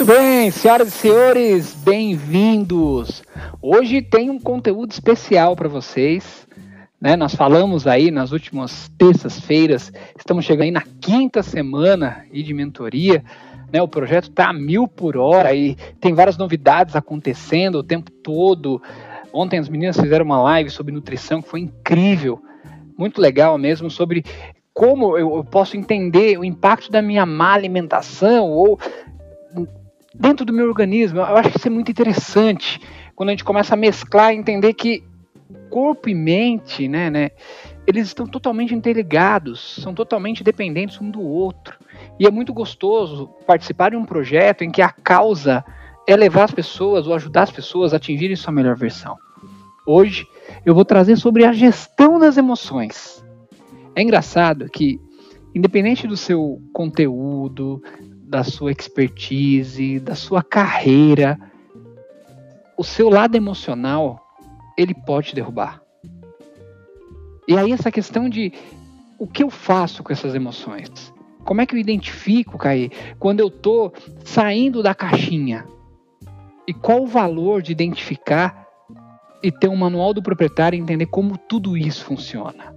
[0.00, 3.22] Muito bem, senhoras e senhores, bem-vindos.
[3.60, 6.48] Hoje tem um conteúdo especial para vocês.
[6.98, 7.16] Né?
[7.16, 13.22] Nós falamos aí nas últimas terças-feiras, estamos chegando aí na quinta semana de mentoria.
[13.70, 13.82] Né?
[13.82, 18.80] O projeto está a mil por hora e tem várias novidades acontecendo o tempo todo.
[19.30, 22.40] Ontem as meninas fizeram uma live sobre nutrição que foi incrível,
[22.96, 24.24] muito legal mesmo, sobre
[24.72, 28.78] como eu posso entender o impacto da minha má alimentação ou
[30.14, 31.20] dentro do meu organismo.
[31.20, 32.80] Eu acho que isso é muito interessante
[33.14, 35.04] quando a gente começa a mesclar e entender que
[35.68, 37.30] corpo e mente, né, né,
[37.86, 41.78] eles estão totalmente interligados, são totalmente dependentes um do outro.
[42.18, 45.64] E é muito gostoso participar de um projeto em que a causa
[46.06, 49.16] é levar as pessoas ou ajudar as pessoas a atingirem sua melhor versão.
[49.86, 50.26] Hoje
[50.64, 53.24] eu vou trazer sobre a gestão das emoções.
[53.94, 55.00] É engraçado que,
[55.54, 57.82] independente do seu conteúdo,
[58.30, 61.36] da sua expertise, da sua carreira,
[62.78, 64.24] o seu lado emocional,
[64.78, 65.82] ele pode derrubar.
[67.48, 68.52] E aí essa questão de
[69.18, 71.12] o que eu faço com essas emoções?
[71.44, 73.92] Como é que eu identifico, Caí, quando eu estou
[74.24, 75.66] saindo da caixinha?
[76.68, 78.64] E qual o valor de identificar
[79.42, 82.72] e ter um manual do proprietário e entender como tudo isso funciona?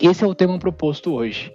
[0.00, 1.54] Esse é o tema proposto hoje.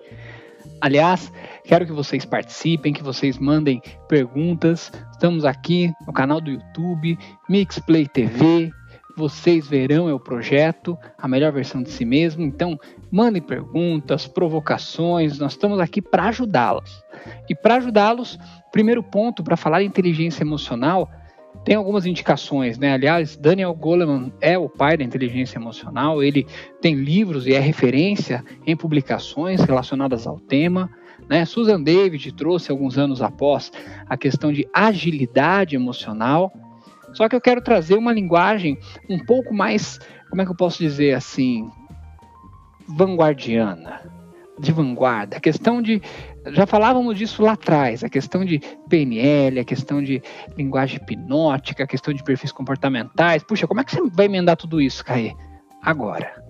[0.80, 1.32] Aliás,
[1.70, 4.92] quero que vocês participem, que vocês mandem perguntas.
[5.12, 7.16] Estamos aqui no canal do YouTube,
[7.48, 8.72] Mixplay TV.
[9.16, 12.42] Vocês verão é o projeto, a melhor versão de si mesmo.
[12.42, 12.76] Então,
[13.12, 15.38] mandem perguntas, provocações.
[15.38, 17.04] Nós estamos aqui para ajudá-los.
[17.48, 18.40] E para ajudá-los,
[18.72, 21.08] primeiro ponto para falar de inteligência emocional
[21.64, 22.94] tem algumas indicações, né?
[22.94, 26.48] Aliás, Daniel Goleman é o pai da inteligência emocional, ele
[26.82, 30.90] tem livros e é referência em publicações relacionadas ao tema.
[31.28, 31.46] Né?
[31.46, 33.72] Susan David trouxe alguns anos após
[34.08, 36.52] a questão de agilidade emocional.
[37.14, 38.78] Só que eu quero trazer uma linguagem
[39.10, 41.70] um pouco mais, como é que eu posso dizer assim,
[42.88, 44.02] vanguardiana,
[44.60, 45.38] de vanguarda.
[45.38, 46.02] A questão de
[46.48, 50.22] já falávamos disso lá atrás, a questão de PNL, a questão de
[50.58, 53.44] linguagem hipnótica, a questão de perfis comportamentais.
[53.44, 55.34] Puxa, como é que você vai emendar tudo isso, Caê?
[55.82, 56.44] Agora,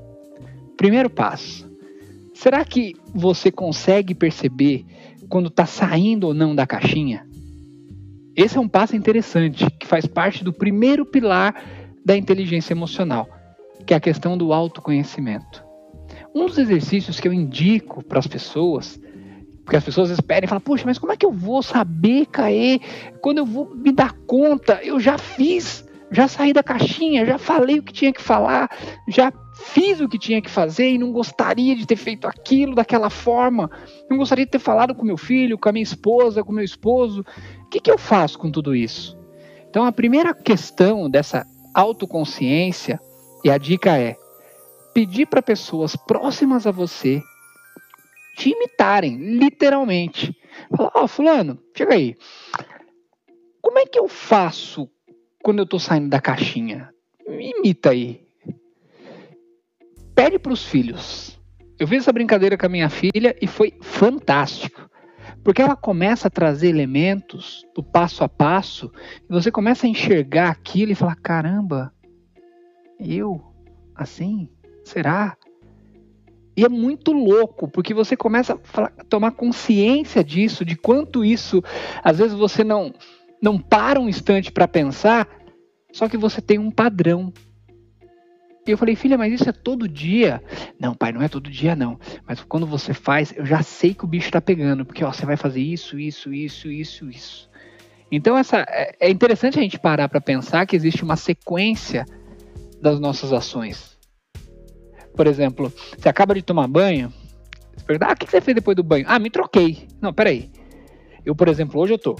[0.77, 1.68] primeiro passo.
[2.39, 4.85] Será que você consegue perceber
[5.27, 7.27] quando está saindo ou não da caixinha?
[8.33, 11.61] Esse é um passo interessante, que faz parte do primeiro pilar
[12.05, 13.27] da inteligência emocional,
[13.85, 15.61] que é a questão do autoconhecimento.
[16.33, 18.97] Um dos exercícios que eu indico para as pessoas
[19.65, 22.79] porque as pessoas esperam e falam, puxa, mas como é que eu vou saber, Caê?
[23.21, 27.79] Quando eu vou me dar conta, eu já fiz, já saí da caixinha, já falei
[27.79, 28.69] o que tinha que falar,
[29.09, 29.29] já
[29.59, 33.69] fiz o que tinha que fazer e não gostaria de ter feito aquilo daquela forma,
[34.09, 37.23] não gostaria de ter falado com meu filho, com a minha esposa, com meu esposo.
[37.65, 39.17] O que, que eu faço com tudo isso?
[39.69, 42.99] Então, a primeira questão dessa autoconsciência,
[43.43, 44.15] e a dica é
[44.93, 47.21] pedir para pessoas próximas a você
[48.35, 50.35] te imitarem, literalmente.
[50.75, 52.15] Falar, ó, oh, fulano, chega aí.
[53.61, 54.89] Como é que eu faço
[55.43, 56.89] quando eu tô saindo da caixinha?
[57.27, 58.28] Me imita aí.
[60.19, 61.39] Pede para os filhos.
[61.79, 64.89] Eu fiz essa brincadeira com a minha filha e foi fantástico.
[65.45, 68.91] Porque ela começa a trazer elementos do passo a passo
[69.29, 71.93] e você começa a enxergar aquilo e falar: caramba,
[72.99, 73.41] eu?
[73.95, 74.49] Assim?
[74.83, 75.37] Será?
[76.57, 81.63] E é muito louco, porque você começa a falar, tomar consciência disso, de quanto isso,
[82.03, 82.93] às vezes você não,
[83.41, 85.29] não para um instante para pensar,
[85.93, 87.31] só que você tem um padrão.
[88.67, 90.43] E eu falei, filha, mas isso é todo dia?
[90.79, 91.99] Não, pai, não é todo dia não.
[92.27, 95.25] Mas quando você faz, eu já sei que o bicho está pegando, porque ó, você
[95.25, 97.49] vai fazer isso, isso, isso, isso, isso.
[98.11, 102.05] Então essa é, é interessante a gente parar para pensar que existe uma sequência
[102.81, 103.97] das nossas ações.
[105.15, 107.13] Por exemplo, você acaba de tomar banho,
[107.75, 109.05] você pergunta, ah, o que você fez depois do banho?
[109.07, 109.87] Ah, me troquei.
[110.01, 110.51] Não, peraí.
[111.25, 112.15] Eu, por exemplo, hoje eu tô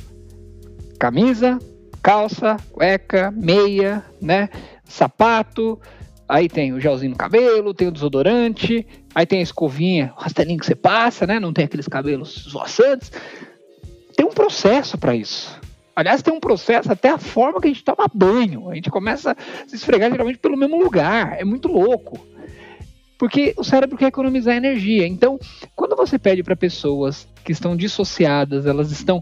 [1.00, 1.58] camisa,
[2.02, 4.50] calça, cueca, meia, né?
[4.84, 5.80] Sapato,
[6.30, 8.86] aí tem o gelzinho no cabelo, tem o desodorante,
[9.16, 11.40] aí tem a escovinha, o rastelinho que você passa, né?
[11.40, 13.12] Não tem aqueles cabelos esvoaçantes.
[14.16, 15.60] Tem um processo para isso.
[15.96, 18.70] Aliás, tem um processo até a forma que a gente toma banho.
[18.70, 21.36] A gente começa a se esfregar geralmente pelo mesmo lugar.
[21.40, 22.20] É muito louco.
[23.18, 25.06] Porque o cérebro quer economizar energia.
[25.06, 25.38] Então,
[25.76, 29.22] quando você pede para pessoas que estão dissociadas, elas estão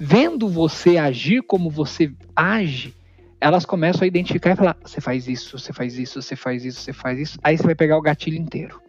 [0.00, 2.92] vendo você agir como você age,
[3.40, 6.80] elas começam a identificar e falar: você faz isso, você faz isso, você faz isso,
[6.80, 7.38] você faz isso.
[7.42, 8.80] Aí você vai pegar o gatilho inteiro.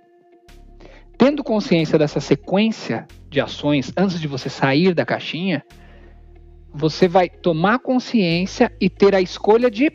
[1.17, 5.63] Tendo consciência dessa sequência de ações antes de você sair da caixinha,
[6.71, 9.91] você vai tomar consciência e ter a escolha de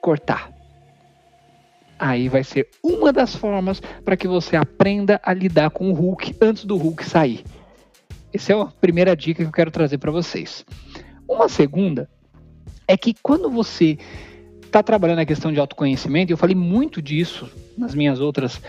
[0.00, 0.50] cortar.
[1.98, 6.36] Aí vai ser uma das formas para que você aprenda a lidar com o Hulk
[6.40, 7.44] antes do Hulk sair.
[8.32, 10.64] Essa é a primeira dica que eu quero trazer para vocês.
[11.28, 12.08] Uma segunda
[12.88, 13.98] é que quando você
[14.62, 18.60] está trabalhando a questão de autoconhecimento, eu falei muito disso nas minhas outras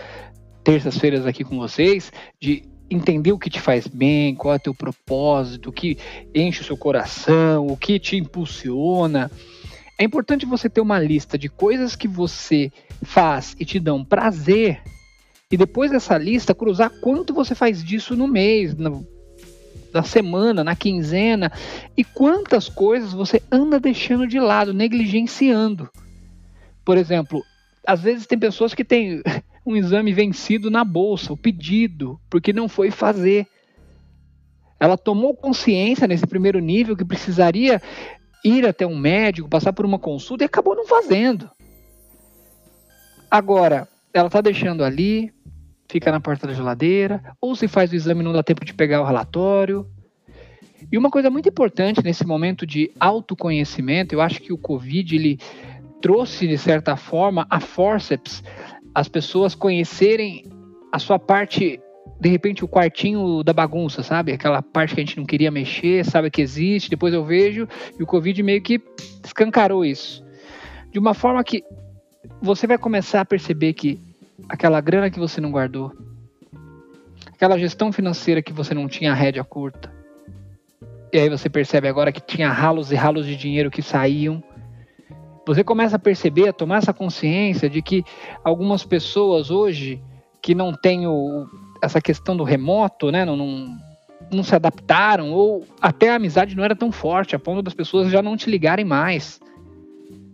[0.62, 4.74] terças-feiras aqui com vocês, de entender o que te faz bem, qual é o teu
[4.74, 5.96] propósito, o que
[6.34, 9.30] enche o seu coração, o que te impulsiona.
[9.98, 12.70] É importante você ter uma lista de coisas que você
[13.02, 14.82] faz e te dão prazer,
[15.50, 19.06] e depois dessa lista cruzar quanto você faz disso no mês, no,
[19.92, 21.50] na semana, na quinzena,
[21.96, 25.88] e quantas coisas você anda deixando de lado, negligenciando.
[26.84, 27.44] Por exemplo,
[27.86, 29.22] às vezes tem pessoas que têm
[29.66, 33.46] um exame vencido na bolsa, o pedido, porque não foi fazer.
[34.78, 37.80] Ela tomou consciência nesse primeiro nível que precisaria
[38.44, 41.50] ir até um médico, passar por uma consulta e acabou não fazendo.
[43.30, 45.32] Agora, ela está deixando ali,
[45.90, 49.02] fica na porta da geladeira, ou se faz o exame não dá tempo de pegar
[49.02, 49.86] o relatório.
[50.90, 55.38] E uma coisa muito importante nesse momento de autoconhecimento, eu acho que o Covid ele
[56.00, 58.42] trouxe de certa forma a forceps
[58.94, 60.44] as pessoas conhecerem
[60.92, 61.80] a sua parte,
[62.20, 64.32] de repente, o quartinho da bagunça, sabe?
[64.32, 68.02] Aquela parte que a gente não queria mexer, sabe que existe, depois eu vejo, e
[68.02, 68.80] o Covid meio que
[69.24, 70.24] escancarou isso.
[70.90, 71.62] De uma forma que
[72.42, 74.09] você vai começar a perceber que
[74.48, 75.92] aquela grana que você não guardou,
[77.32, 79.92] aquela gestão financeira que você não tinha rédea curta,
[81.12, 84.42] e aí você percebe agora que tinha ralos e ralos de dinheiro que saíam,
[85.46, 88.04] você começa a perceber, a tomar essa consciência de que
[88.44, 90.00] algumas pessoas hoje
[90.40, 91.46] que não têm o,
[91.82, 93.76] essa questão do remoto, né, não, não,
[94.32, 98.10] não, se adaptaram, ou até a amizade não era tão forte, a ponto das pessoas
[98.10, 99.40] já não te ligarem mais.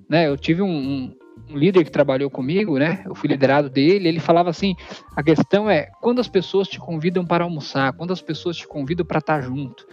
[0.09, 1.17] Né, eu tive um, um,
[1.48, 4.75] um líder que trabalhou comigo, né, eu fui liderado dele, ele falava assim,
[5.14, 9.06] a questão é quando as pessoas te convidam para almoçar, quando as pessoas te convidam
[9.06, 9.87] para estar junto.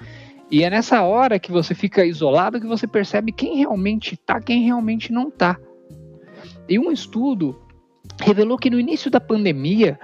[0.49, 4.63] E é nessa hora que você fica isolado que você percebe quem realmente está, quem
[4.63, 5.57] realmente não está.
[6.67, 7.59] E um estudo
[8.21, 9.99] revelou que no início da pandemia,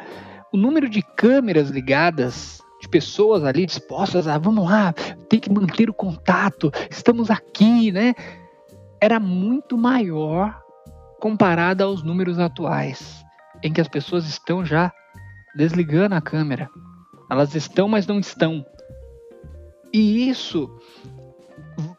[0.51, 4.93] o número de câmeras ligadas, de pessoas ali dispostas a, vamos lá,
[5.27, 8.15] tem que manter o contato, estamos aqui, né?
[9.01, 10.59] Era muito maior
[11.19, 13.23] comparado aos números atuais,
[13.61, 14.91] em que as pessoas estão já
[15.55, 16.69] desligando a câmera.
[17.29, 18.65] Elas estão, mas não estão.
[19.93, 20.69] E isso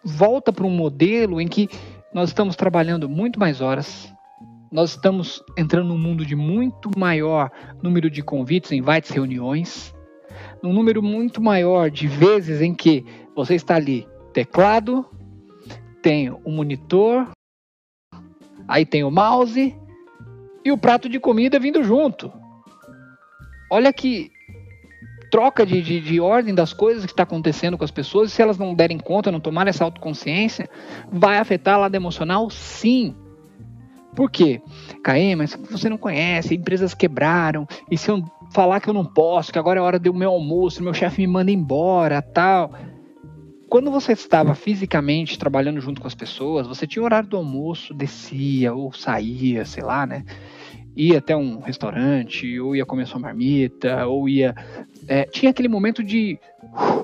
[0.05, 1.69] volta para um modelo em que
[2.13, 4.13] nós estamos trabalhando muito mais horas,
[4.71, 7.51] nós estamos entrando num mundo de muito maior
[7.83, 9.95] número de convites, invites, reuniões,
[10.63, 15.05] num número muito maior de vezes em que você está ali, teclado,
[16.03, 17.29] tem o monitor,
[18.71, 19.77] aí tem o mouse
[20.65, 22.33] e o prato de comida vindo junto.
[23.69, 24.31] Olha que
[25.31, 28.43] troca de, de, de ordem das coisas que está acontecendo com as pessoas, e se
[28.43, 30.69] elas não derem conta, não tomarem essa autoconsciência,
[31.11, 32.49] vai afetar o lado emocional?
[32.51, 33.15] Sim.
[34.15, 34.61] Por quê?
[35.05, 38.23] Caê, mas você não conhece, empresas quebraram, e se eu
[38.53, 41.33] falar que eu não posso, que agora é hora do meu almoço, meu chefe me
[41.33, 42.73] manda embora, tal.
[43.71, 47.95] Quando você estava fisicamente trabalhando junto com as pessoas, você tinha o horário do almoço,
[47.95, 50.25] descia ou saía, sei lá, né?
[50.97, 54.57] Ia até um restaurante, ou ia comer sua marmita, ou ia
[55.07, 56.37] é, tinha aquele momento de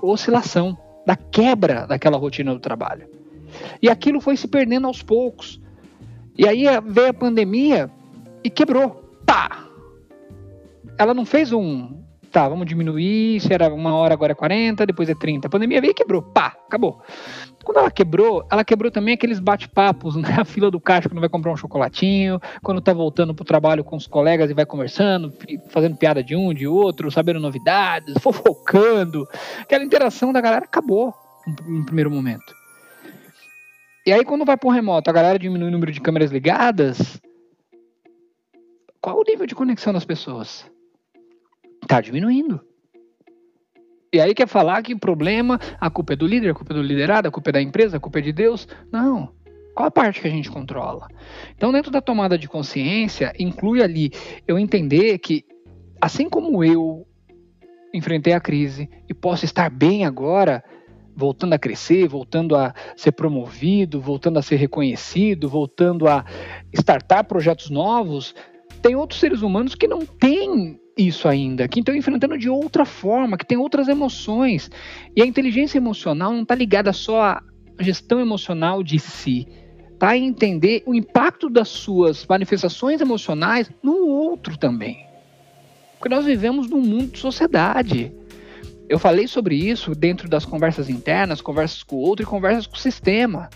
[0.02, 3.08] oscilação, da quebra daquela rotina do trabalho.
[3.80, 5.60] E aquilo foi se perdendo aos poucos.
[6.36, 7.88] E aí veio a pandemia
[8.42, 9.08] e quebrou.
[9.24, 9.68] Pá!
[10.98, 12.02] Ela não fez um.
[12.30, 13.40] Tá, vamos diminuir.
[13.40, 15.46] Se era uma hora, agora é 40, depois é 30.
[15.46, 16.22] A pandemia veio e quebrou.
[16.22, 16.56] Pá!
[16.66, 17.02] Acabou.
[17.64, 20.36] Quando ela quebrou, ela quebrou também aqueles bate-papos, né?
[20.38, 23.96] A fila do caixa quando vai comprar um chocolatinho, quando tá voltando pro trabalho com
[23.96, 25.32] os colegas e vai conversando,
[25.68, 29.26] fazendo piada de um, de outro, sabendo novidades, fofocando.
[29.60, 31.14] Aquela interação da galera acabou
[31.66, 32.54] no primeiro momento.
[34.06, 37.20] E aí, quando vai pro remoto, a galera diminui o número de câmeras ligadas.
[39.00, 40.64] Qual o nível de conexão das pessoas?
[41.86, 42.60] Tá diminuindo.
[44.12, 46.76] E aí quer falar que o problema, a culpa é do líder, a culpa é
[46.76, 48.66] do liderado, a culpa é da empresa, a culpa é de Deus.
[48.90, 49.34] Não.
[49.74, 51.06] Qual a parte que a gente controla?
[51.54, 54.10] Então, dentro da tomada de consciência, inclui ali
[54.48, 55.44] eu entender que,
[56.00, 57.06] assim como eu
[57.92, 60.64] enfrentei a crise e posso estar bem agora,
[61.14, 66.24] voltando a crescer, voltando a ser promovido, voltando a ser reconhecido, voltando a
[66.72, 68.34] startar projetos novos,
[68.80, 73.36] tem outros seres humanos que não têm isso ainda, que estão enfrentando de outra forma,
[73.36, 74.70] que tem outras emoções.
[75.14, 77.42] E a inteligência emocional não está ligada só a
[77.78, 79.46] gestão emocional de si.
[79.98, 80.16] Tá?
[80.16, 85.06] Em entender o impacto das suas manifestações emocionais no outro também.
[85.98, 88.12] Porque nós vivemos num mundo de sociedade.
[88.88, 92.76] Eu falei sobre isso dentro das conversas internas, conversas com o outro e conversas com
[92.76, 93.50] o sistema.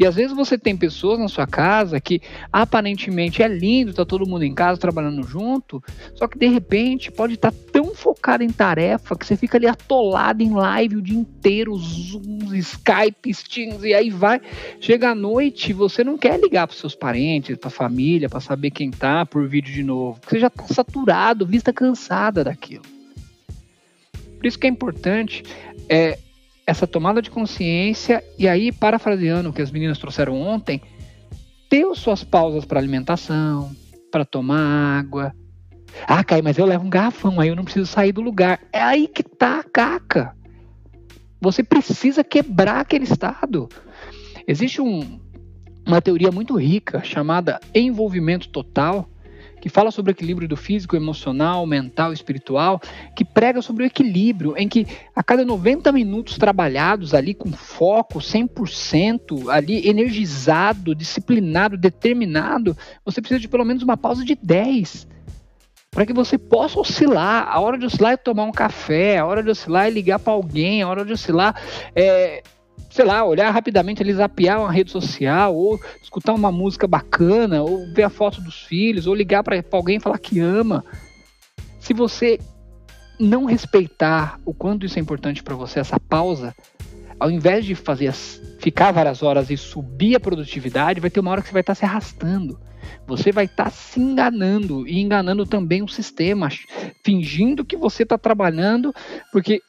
[0.00, 4.26] E às vezes você tem pessoas na sua casa que aparentemente é lindo, tá todo
[4.26, 8.48] mundo em casa trabalhando junto, só que de repente pode estar tá tão focado em
[8.48, 13.92] tarefa que você fica ali atolado em live o dia inteiro, Zooms, Skype, Teams e
[13.92, 14.40] aí vai.
[14.80, 18.90] Chega à noite, você não quer ligar para seus parentes, para família, para saber quem
[18.90, 20.18] tá por vídeo de novo.
[20.26, 22.84] Você já tá saturado, vista cansada daquilo.
[24.38, 25.42] Por isso que é importante
[25.90, 26.18] é,
[26.70, 30.80] essa tomada de consciência e aí, parafraseando o que as meninas trouxeram ontem,
[31.68, 33.74] ter suas pausas para alimentação,
[34.08, 35.34] para tomar água.
[36.06, 38.60] Ah, Caio, mas eu levo um garrafão, aí eu não preciso sair do lugar.
[38.72, 40.32] É aí que tá a caca.
[41.40, 43.68] Você precisa quebrar aquele estado.
[44.46, 45.18] Existe um,
[45.84, 49.09] uma teoria muito rica chamada envolvimento total,
[49.60, 52.80] que fala sobre o equilíbrio do físico, emocional, mental, espiritual,
[53.14, 58.18] que prega sobre o equilíbrio, em que a cada 90 minutos trabalhados ali com foco
[58.18, 65.06] 100%, ali energizado, disciplinado, determinado, você precisa de pelo menos uma pausa de 10
[65.90, 67.48] para que você possa oscilar.
[67.48, 70.32] A hora de oscilar é tomar um café, a hora de oscilar é ligar para
[70.32, 71.60] alguém, a hora de oscilar
[71.94, 72.42] é
[72.90, 77.86] sei lá, olhar rapidamente ali, zapear uma rede social, ou escutar uma música bacana, ou
[77.92, 80.84] ver a foto dos filhos, ou ligar para alguém e falar que ama.
[81.78, 82.38] Se você
[83.18, 86.54] não respeitar o quanto isso é importante para você, essa pausa,
[87.18, 91.42] ao invés de fazer ficar várias horas e subir a produtividade, vai ter uma hora
[91.42, 92.58] que você vai estar tá se arrastando.
[93.06, 96.48] Você vai estar tá se enganando e enganando também o sistema,
[97.04, 98.92] fingindo que você está trabalhando,
[99.32, 99.60] porque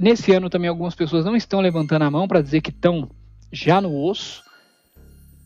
[0.00, 3.06] Nesse ano também algumas pessoas não estão levantando a mão para dizer que estão
[3.52, 4.42] já no osso,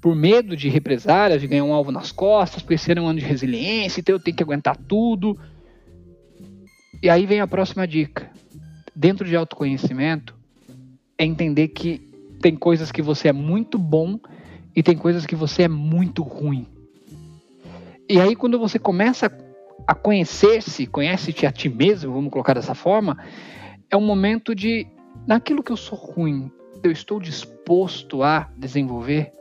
[0.00, 3.25] por medo de represálias, de ganhar um alvo nas costas, ano é um ano de
[3.25, 5.37] resiliência, então eu tenho que aguentar tudo.
[7.02, 8.30] E aí vem a próxima dica.
[8.94, 10.37] Dentro de autoconhecimento,
[11.18, 11.99] é entender que
[12.40, 14.20] tem coisas que você é muito bom
[14.76, 16.64] e tem coisas que você é muito ruim.
[18.08, 19.37] E aí, quando você começa
[19.84, 23.18] a conhecer-se, conhece-te a ti mesmo, vamos colocar dessa forma,
[23.94, 24.88] é um momento de,
[25.24, 26.50] naquilo que eu sou ruim,
[26.82, 29.32] eu estou disposto a desenvolver?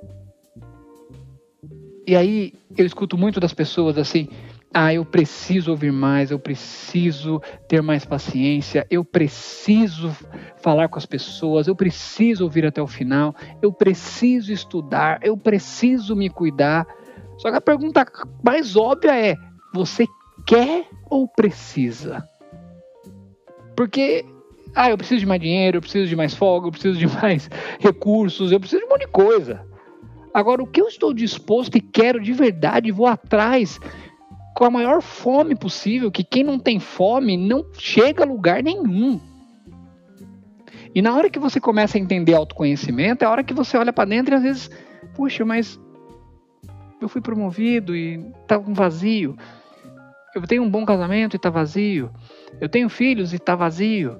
[2.05, 4.29] E aí eu escuto muito das pessoas assim:
[4.71, 10.15] ah, eu preciso ouvir mais, eu preciso ter mais paciência, eu preciso
[10.57, 16.15] falar com as pessoas, eu preciso ouvir até o final, eu preciso estudar, eu preciso
[16.15, 16.85] me cuidar.
[17.39, 18.05] Só que a pergunta
[18.43, 19.35] mais óbvia é:
[19.73, 20.05] você
[20.45, 22.23] quer ou precisa?
[23.75, 24.23] Porque
[24.75, 27.49] ah, eu preciso de mais dinheiro, eu preciso de mais folga, eu preciso de mais
[27.79, 29.65] recursos, eu preciso de um monte de coisa.
[30.33, 33.79] Agora, o que eu estou disposto e quero de verdade, vou atrás
[34.55, 39.19] com a maior fome possível, que quem não tem fome não chega a lugar nenhum.
[40.95, 43.91] E na hora que você começa a entender autoconhecimento, é a hora que você olha
[43.91, 44.71] para dentro e às vezes,
[45.15, 45.79] puxa, mas
[47.01, 49.35] eu fui promovido e tá um vazio.
[50.35, 52.11] Eu tenho um bom casamento e tá vazio.
[52.61, 54.19] Eu tenho filhos e tá vazio.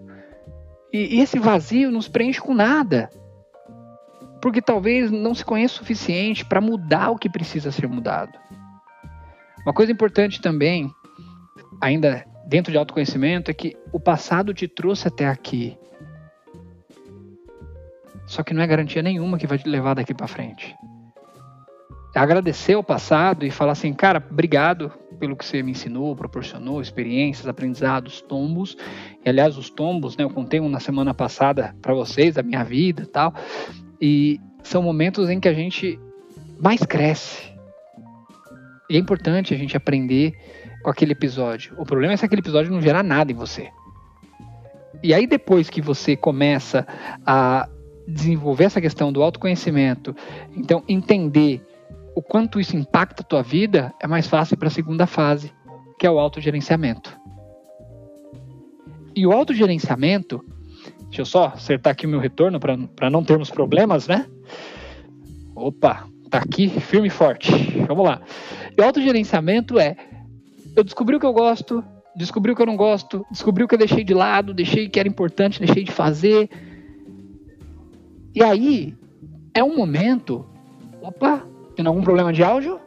[0.94, 3.10] E, esse vazio nos preenche com nada.
[4.40, 8.38] Porque talvez não se conheça o suficiente para mudar o que precisa ser mudado.
[9.66, 10.92] Uma coisa importante também,
[11.82, 15.78] ainda dentro de autoconhecimento, é que o passado te trouxe até aqui.
[18.28, 20.76] Só que não é garantia nenhuma que vai te levar daqui para frente.
[22.16, 24.92] É agradecer ao passado e falar assim, cara, obrigado
[25.24, 28.76] pelo que você me ensinou, proporcionou, experiências, aprendizados, tombos.
[29.24, 32.62] E aliás, os tombos, né, eu contei um na semana passada para vocês, da minha
[32.62, 33.34] vida, tal.
[34.02, 35.98] E são momentos em que a gente
[36.60, 37.42] mais cresce.
[38.90, 40.34] E é importante a gente aprender
[40.84, 41.74] com aquele episódio.
[41.78, 43.70] O problema é se aquele episódio não gerar nada em você.
[45.02, 46.86] E aí depois que você começa
[47.26, 47.70] a
[48.06, 50.14] desenvolver essa questão do autoconhecimento,
[50.54, 51.66] então entender
[52.16, 55.52] o quanto isso impacta a tua vida, é mais fácil para a segunda fase,
[55.98, 57.18] que é o autogerenciamento.
[59.16, 60.44] E o autogerenciamento,
[61.04, 64.28] deixa eu só acertar aqui o meu retorno para não termos problemas, né?
[65.56, 67.52] Opa, tá aqui firme e forte.
[67.88, 68.22] Vamos lá.
[68.76, 69.96] E o autogerenciamento é
[70.76, 71.84] eu descobri o que eu gosto,
[72.16, 75.00] descobri o que eu não gosto, descobri o que eu deixei de lado, deixei que
[75.00, 76.50] era importante, deixei de fazer.
[78.34, 78.96] E aí
[79.54, 80.44] é um momento,
[81.02, 82.80] opa, tem algum problema de áudio?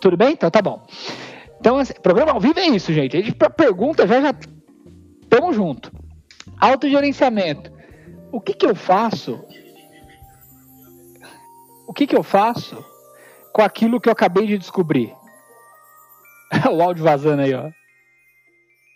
[0.00, 0.32] Tudo bem?
[0.32, 0.82] Então tá bom.
[1.60, 3.16] Então, assim, programa ao vivo é isso, gente.
[3.16, 4.34] A gente pergunta já já.
[5.28, 5.92] Tamo junto.
[6.58, 7.70] Autogerenciamento.
[8.32, 9.44] O que que eu faço?
[11.86, 12.82] O que que eu faço
[13.52, 15.14] com aquilo que eu acabei de descobrir?
[16.70, 17.70] o áudio vazando aí, ó.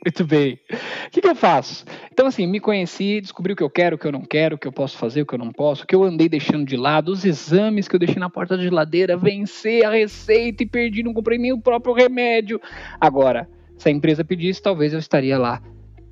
[0.05, 0.61] Muito bem.
[1.07, 1.87] O que, que, eu faço?
[2.13, 4.59] Então, assim, me conheci, descobri o que eu quero, o que eu não quero, o
[4.59, 6.77] que eu posso fazer, o que eu não posso, o que eu andei deixando de
[6.77, 11.03] lado, os exames que eu deixei na porta da geladeira, vencer a receita e perdi,
[11.03, 12.61] não comprei nem o próprio remédio.
[13.01, 15.63] Agora, se a empresa pedisse, talvez eu estaria lá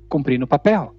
[0.09, 0.95] cumprindo o papel.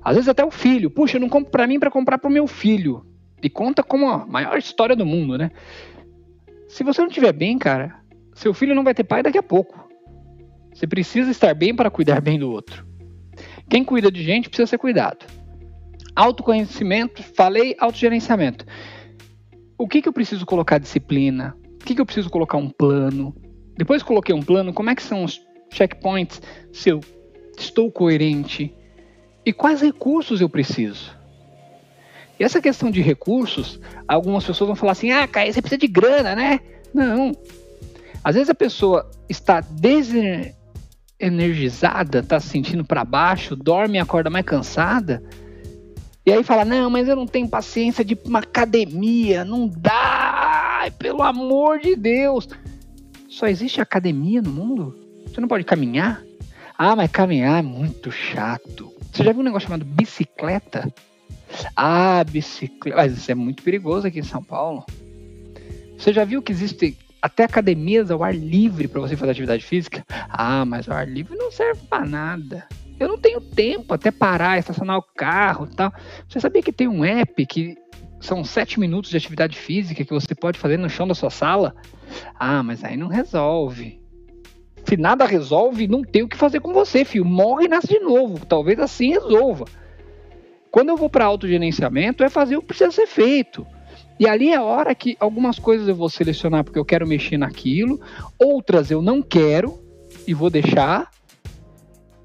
[0.00, 2.32] Às vezes até o filho, puxa, eu não compro para mim para comprar para o
[2.32, 3.04] meu filho.
[3.42, 5.50] E conta como a maior história do mundo, né?
[6.68, 7.96] Se você não estiver bem, cara,
[8.32, 9.83] seu filho não vai ter pai daqui a pouco.
[10.74, 12.84] Você precisa estar bem para cuidar bem do outro.
[13.70, 15.24] Quem cuida de gente precisa ser cuidado.
[16.16, 18.66] Autoconhecimento, falei, autogerenciamento.
[19.78, 21.56] O que, que eu preciso colocar disciplina?
[21.80, 23.34] O que, que eu preciso colocar um plano?
[23.76, 25.40] Depois que coloquei um plano, como é que são os
[25.72, 26.42] checkpoints?
[26.72, 27.00] Se eu
[27.56, 28.74] estou coerente?
[29.46, 31.16] E quais recursos eu preciso?
[32.38, 35.86] E essa questão de recursos, algumas pessoas vão falar assim: ah, Caio, você precisa de
[35.86, 36.60] grana, né?
[36.92, 37.32] Não.
[38.22, 39.60] Às vezes a pessoa está
[41.18, 45.22] energizada, tá se sentindo para baixo, dorme e acorda mais cansada.
[46.26, 51.22] E aí fala: "Não, mas eu não tenho paciência de uma academia, não dá, pelo
[51.22, 52.48] amor de Deus".
[53.28, 54.96] Só existe academia no mundo?
[55.26, 56.22] Você não pode caminhar?
[56.78, 58.92] Ah, mas caminhar é muito chato.
[59.12, 60.92] Você já viu um negócio chamado bicicleta?
[61.76, 62.96] Ah, bicicleta.
[62.96, 64.84] Mas isso é muito perigoso aqui em São Paulo.
[65.96, 70.04] Você já viu que existe até academias ao ar livre para você fazer atividade física.
[70.28, 72.68] Ah, mas o ar livre não serve para nada.
[73.00, 75.90] Eu não tenho tempo até parar, estacionar o carro tal.
[76.28, 77.78] Você sabia que tem um app que
[78.20, 81.74] são sete minutos de atividade física que você pode fazer no chão da sua sala?
[82.38, 83.98] Ah, mas aí não resolve.
[84.84, 87.24] Se nada resolve, não tem o que fazer com você, filho.
[87.24, 88.44] Morre e nasce de novo.
[88.44, 89.64] Talvez assim resolva.
[90.70, 93.66] Quando eu vou para autogerenciamento, é fazer o que precisa ser feito.
[94.18, 97.36] E ali é a hora que algumas coisas eu vou selecionar porque eu quero mexer
[97.36, 98.00] naquilo,
[98.38, 99.82] outras eu não quero
[100.26, 101.10] e vou deixar,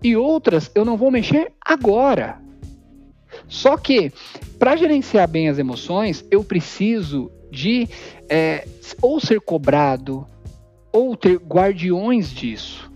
[0.04, 2.40] e outras eu não vou mexer agora.
[3.48, 4.12] Só que,
[4.58, 7.88] para gerenciar bem as emoções, eu preciso de
[8.30, 8.68] é,
[9.02, 10.28] ou ser cobrado,
[10.92, 12.92] ou ter guardiões disso.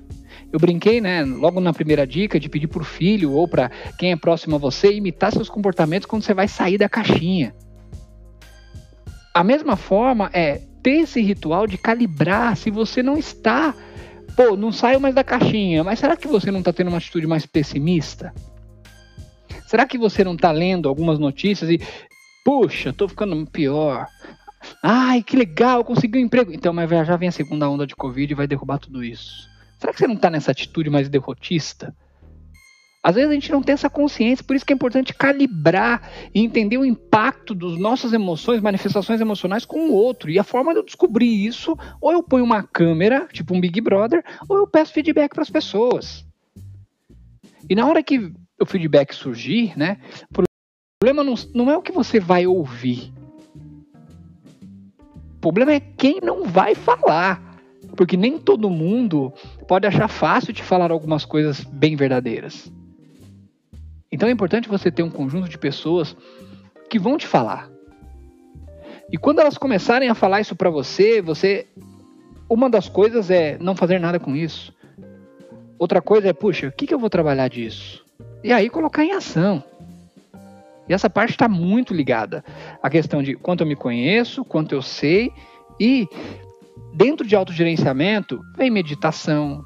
[0.52, 4.12] Eu brinquei, né, logo na primeira dica, de pedir para o filho ou para quem
[4.12, 7.56] é próximo a você imitar seus comportamentos quando você vai sair da caixinha.
[9.34, 13.74] A mesma forma é ter esse ritual de calibrar se você não está.
[14.36, 17.26] Pô, não saiu mais da caixinha, mas será que você não está tendo uma atitude
[17.26, 18.34] mais pessimista?
[19.66, 21.82] Será que você não está lendo algumas notícias e,
[22.46, 24.08] puxa, estou ficando pior?
[24.84, 26.54] Ai, que legal, consegui um emprego.
[26.54, 29.50] Então, mas já vem a segunda onda de Covid e vai derrubar tudo isso.
[29.80, 31.96] Será que você não está nessa atitude mais derrotista?
[33.04, 36.40] Às vezes a gente não tem essa consciência, por isso que é importante calibrar e
[36.40, 40.32] entender o impacto das nossas emoções, manifestações emocionais com o outro.
[40.32, 43.82] E a forma de eu descobrir isso, ou eu ponho uma câmera, tipo um Big
[43.82, 46.26] Brother, ou eu peço feedback para as pessoas.
[47.70, 49.98] E na hora que o feedback surgir, né,
[50.32, 50.44] o
[50.98, 53.12] problema não, não é o que você vai ouvir.
[55.36, 57.52] O problema é quem não vai falar.
[57.98, 59.32] Porque nem todo mundo
[59.68, 62.72] pode achar fácil te falar algumas coisas bem verdadeiras.
[64.14, 66.16] Então é importante você ter um conjunto de pessoas
[66.88, 67.68] que vão te falar.
[69.12, 71.66] E quando elas começarem a falar isso para você, você
[72.48, 74.72] uma das coisas é não fazer nada com isso.
[75.80, 78.06] Outra coisa é, puxa, o que, que eu vou trabalhar disso?
[78.44, 79.64] E aí colocar em ação.
[80.88, 82.46] E essa parte está muito ligada
[82.84, 85.32] à questão de quanto eu me conheço, quanto eu sei
[85.80, 86.08] e
[86.94, 89.66] dentro de autogerenciamento vem meditação,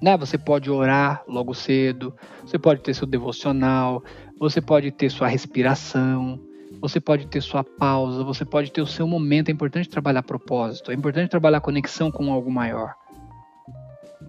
[0.00, 0.16] né?
[0.16, 4.02] Você pode orar logo cedo, você pode ter seu devocional,
[4.38, 6.40] você pode ter sua respiração,
[6.80, 9.48] você pode ter sua pausa, você pode ter o seu momento.
[9.48, 12.94] É importante trabalhar propósito, é importante trabalhar conexão com algo maior.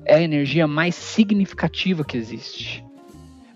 [0.05, 2.85] É a energia mais significativa que existe.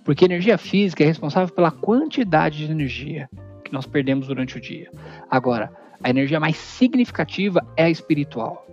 [0.04, 3.30] Porque a energia física é responsável pela quantidade de energia
[3.63, 4.89] que nós perdemos durante o dia.
[5.30, 5.71] Agora,
[6.04, 8.65] a energia mais significativa é a espiritual.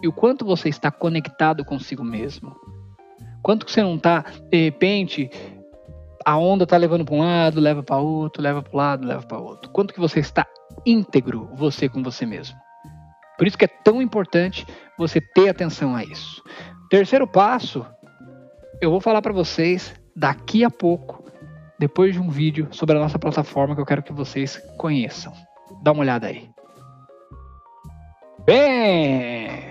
[0.00, 2.56] E o quanto você está conectado consigo mesmo.
[3.48, 5.30] Quanto que você não tá, de repente,
[6.22, 9.22] a onda tá levando para um lado, leva para outro, leva para o lado, leva
[9.22, 9.70] para outro.
[9.70, 10.46] Quanto que você está
[10.84, 12.58] íntegro, você com você mesmo.
[13.38, 14.66] Por isso que é tão importante
[14.98, 16.42] você ter atenção a isso.
[16.90, 17.86] Terceiro passo,
[18.82, 21.24] eu vou falar para vocês daqui a pouco,
[21.78, 25.32] depois de um vídeo sobre a nossa plataforma que eu quero que vocês conheçam.
[25.82, 26.50] Dá uma olhada aí.
[28.44, 29.67] Bem,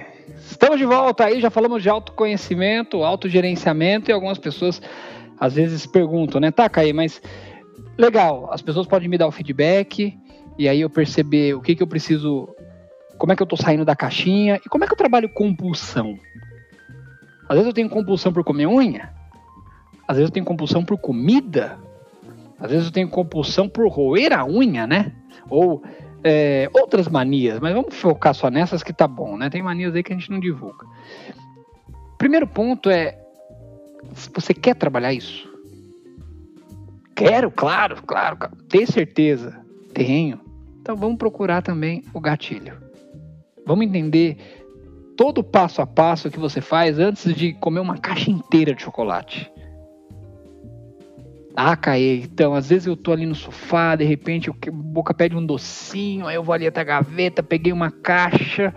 [0.49, 4.81] Estamos de volta aí, já falamos de autoconhecimento, autogerenciamento e algumas pessoas
[5.39, 6.51] às vezes perguntam, né?
[6.51, 7.21] Tá, Caí, mas
[7.97, 10.17] legal, as pessoas podem me dar o feedback
[10.57, 12.47] e aí eu perceber o que, que eu preciso,
[13.17, 16.17] como é que eu tô saindo da caixinha e como é que eu trabalho compulsão.
[17.47, 19.13] Às vezes eu tenho compulsão por comer unha,
[20.07, 21.77] às vezes eu tenho compulsão por comida,
[22.57, 25.11] às vezes eu tenho compulsão por roer a unha, né?
[25.49, 25.83] Ou
[26.27, 29.49] é, outras manias, mas vamos focar só nessas que tá bom, né?
[29.49, 30.85] Tem manias aí que a gente não divulga.
[32.17, 33.17] Primeiro ponto é:
[34.33, 35.47] você quer trabalhar isso?
[37.15, 38.37] Quero, claro, claro.
[38.67, 39.59] Ter certeza?
[39.93, 40.39] Tenho.
[40.81, 42.77] Então vamos procurar também o gatilho.
[43.65, 44.37] Vamos entender
[45.15, 48.83] todo o passo a passo que você faz antes de comer uma caixa inteira de
[48.83, 49.51] chocolate.
[51.59, 55.35] Ah, Caê, então, às vezes eu tô ali no sofá, de repente a boca pede
[55.35, 58.75] um docinho, aí eu vou ali até a gaveta, peguei uma caixa.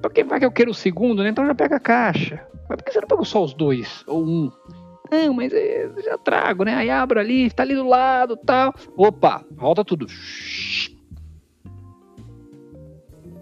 [0.00, 1.30] Porque vai que eu quero o segundo, né?
[1.30, 2.46] Então já pega a caixa.
[2.68, 4.04] Mas por que você não pegou só os dois?
[4.06, 4.52] Ou um?
[5.10, 6.76] Não, mas eu já trago, né?
[6.76, 8.72] Aí abro ali, tá ali do lado tal.
[8.96, 10.06] Opa, volta tudo.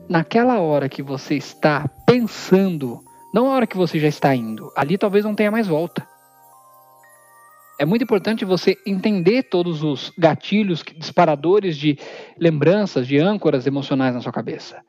[0.08, 4.96] Naquela hora que você está pensando, não a hora que você já está indo, ali
[4.96, 6.08] talvez não tenha mais volta
[7.80, 11.98] é muito importante você entender todos os gatilhos, disparadores de
[12.38, 14.82] lembranças, de âncoras emocionais na sua cabeça.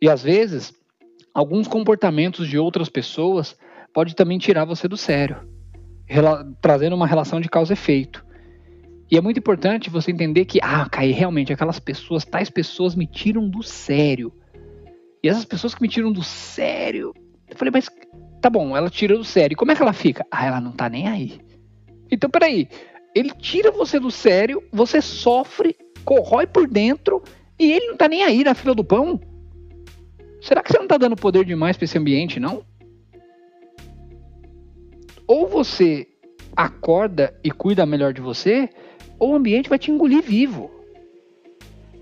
[0.00, 0.72] E às vezes,
[1.34, 3.56] alguns comportamentos de outras pessoas
[3.92, 5.38] pode também tirar você do sério,
[6.60, 8.24] trazendo uma relação de causa e efeito.
[9.10, 13.08] E é muito importante você entender que, ah, Kai, realmente aquelas pessoas, tais pessoas me
[13.08, 14.32] tiram do sério.
[15.24, 17.12] E essas pessoas que me tiram do sério,
[17.48, 17.90] eu falei, mas
[18.40, 19.54] tá bom, ela tira do sério.
[19.54, 20.24] E como é que ela fica?
[20.30, 21.44] Ah, ela não tá nem aí.
[22.10, 22.68] Então, peraí.
[23.14, 27.22] Ele tira você do sério, você sofre, corrói por dentro
[27.58, 29.18] e ele não tá nem aí na fila do pão.
[30.40, 32.62] Será que você não tá dando poder demais para esse ambiente, não?
[35.26, 36.06] Ou você
[36.54, 38.68] acorda e cuida melhor de você,
[39.18, 40.70] ou o ambiente vai te engolir vivo.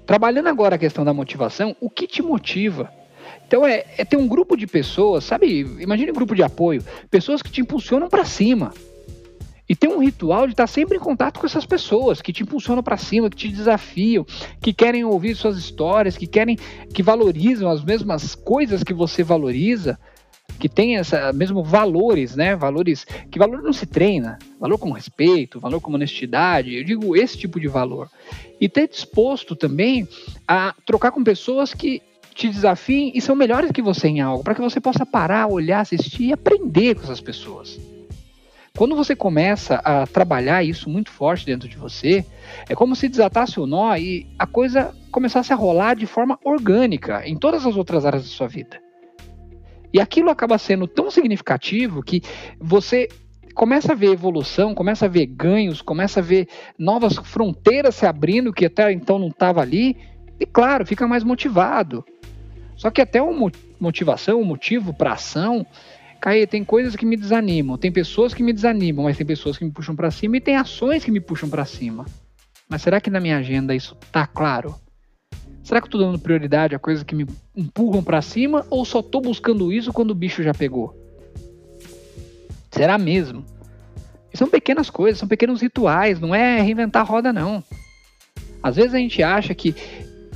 [0.05, 2.93] Trabalhando agora a questão da motivação, o que te motiva?
[3.47, 5.61] Então é, é ter um grupo de pessoas, sabe?
[5.81, 8.73] Imagine um grupo de apoio, pessoas que te impulsionam para cima.
[9.69, 12.83] E tem um ritual de estar sempre em contato com essas pessoas que te impulsionam
[12.83, 14.27] para cima, que te desafiam,
[14.61, 16.59] que querem ouvir suas histórias, que querem,
[16.93, 19.99] que valorizam as mesmas coisas que você valoriza,
[20.59, 22.55] que tem essa mesmo valores, né?
[22.55, 26.75] Valores que valor não se treina, valor como respeito, valor como honestidade.
[26.75, 28.11] Eu digo esse tipo de valor.
[28.61, 30.07] E ter disposto também
[30.47, 32.03] a trocar com pessoas que
[32.35, 35.81] te desafiem e são melhores que você em algo, para que você possa parar, olhar,
[35.81, 37.79] assistir e aprender com essas pessoas.
[38.77, 42.27] Quando você começa a trabalhar isso muito forte dentro de você,
[42.69, 47.23] é como se desatasse o nó e a coisa começasse a rolar de forma orgânica
[47.25, 48.83] em todas as outras áreas da sua vida.
[49.93, 52.21] E aquilo acaba sendo tão significativo que
[52.59, 53.07] você
[53.55, 58.53] começa a ver evolução, começa a ver ganhos, começa a ver novas fronteiras se abrindo
[58.53, 59.97] que até então não estava ali,
[60.41, 62.05] e claro, fica mais motivado.
[62.75, 65.65] Só que até uma motivação, um motivo para ação,
[66.49, 69.71] Tem coisas que me desanimam, tem pessoas que me desanimam, mas tem pessoas que me
[69.71, 72.07] puxam para cima e tem ações que me puxam para cima.
[72.67, 74.75] Mas será que na minha agenda isso tá claro?
[75.63, 79.03] Será que eu tô dando prioridade a coisas que me empurram para cima ou só
[79.03, 80.99] tô buscando isso quando o bicho já pegou?
[82.71, 83.45] Será mesmo?
[84.33, 87.63] São pequenas coisas, são pequenos rituais, não é reinventar a roda não.
[88.63, 89.75] Às vezes a gente acha que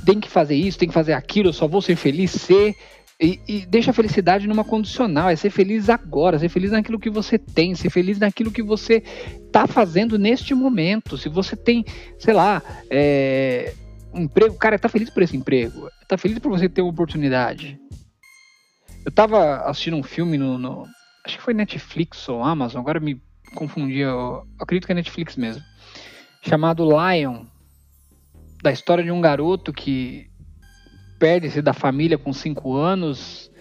[0.05, 2.75] tem que fazer isso, tem que fazer aquilo, eu só vou ser feliz ser
[3.21, 7.09] e, e, deixa a felicidade numa condicional, é ser feliz agora, ser feliz naquilo que
[7.09, 9.03] você tem, ser feliz naquilo que você
[9.45, 11.17] está fazendo neste momento.
[11.17, 11.83] Se você tem,
[12.17, 13.73] sei lá, é,
[14.13, 17.77] um emprego, cara, está feliz por esse emprego, está feliz por você ter uma oportunidade.
[19.05, 20.87] Eu estava assistindo um filme no, no,
[21.25, 23.21] acho que foi Netflix ou Amazon, agora me
[23.53, 25.61] confundi, eu, eu acredito que é Netflix mesmo,
[26.41, 27.43] chamado Lion,
[28.63, 30.28] da história de um garoto que
[31.19, 33.51] perde-se da família com cinco anos,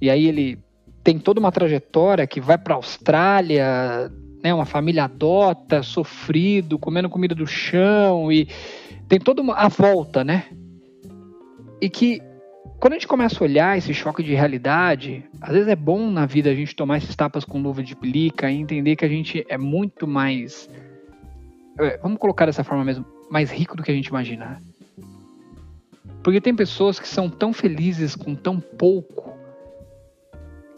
[0.00, 0.58] e aí ele
[1.02, 7.08] tem toda uma trajetória que vai para a Austrália, né, uma família adota, sofrido, comendo
[7.08, 8.46] comida do chão, e
[9.08, 10.44] tem toda uma, a volta, né?
[11.80, 12.22] E que
[12.78, 16.26] quando a gente começa a olhar esse choque de realidade, às vezes é bom na
[16.26, 19.44] vida a gente tomar esses tapas com luva de plica e entender que a gente
[19.48, 20.68] é muito mais.
[21.80, 24.60] É, vamos colocar dessa forma mesmo, mais rico do que a gente imagina.
[26.24, 29.34] Porque tem pessoas que são tão felizes com tão pouco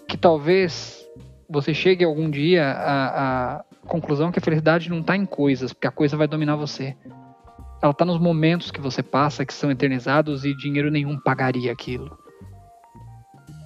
[0.09, 1.07] que talvez
[1.49, 5.87] você chegue algum dia à, à conclusão que a felicidade não está em coisas, porque
[5.87, 6.97] a coisa vai dominar você.
[7.81, 12.19] Ela está nos momentos que você passa, que são eternizados e dinheiro nenhum pagaria aquilo.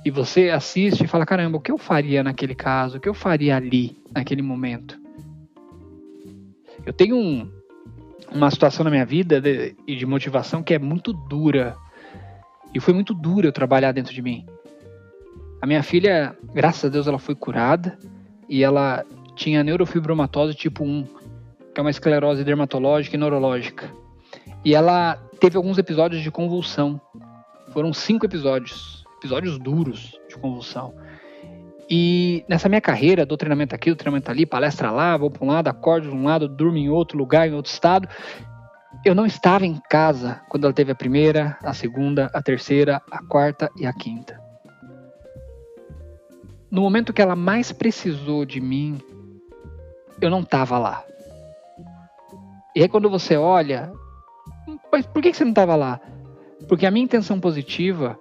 [0.05, 2.99] e você assiste e fala: caramba, o que eu faria naquele caso?
[2.99, 5.01] O que eu faria ali, naquele momento?
[6.85, 7.51] Eu tenho um,
[8.33, 11.77] uma situação na minha vida de, de motivação que é muito dura.
[12.75, 14.47] E foi muito duro eu trabalhar dentro de mim.
[15.61, 17.99] A minha filha, graças a Deus, ela foi curada
[18.49, 19.05] e ela
[19.37, 21.05] tinha neurofibromatose tipo 1,
[21.75, 23.91] que é uma esclerose dermatológica e neurológica.
[24.65, 27.01] E ela teve alguns episódios de convulsão.
[27.73, 30.95] Foram cinco episódios, episódios duros de convulsão.
[31.91, 35.49] E nessa minha carreira, do treinamento aqui, do treinamento ali, palestra lá, vou para um
[35.49, 38.09] lado, acordo de um lado, durmo em outro lugar, em outro estado.
[39.05, 43.19] Eu não estava em casa quando ela teve a primeira, a segunda, a terceira, a
[43.25, 44.41] quarta e a quinta.
[46.71, 49.01] No momento que ela mais precisou de mim,
[50.21, 51.05] eu não estava lá.
[52.77, 53.91] E aí quando você olha,
[54.93, 56.01] mas por que você não estava lá?
[56.69, 58.17] Porque a minha intenção positiva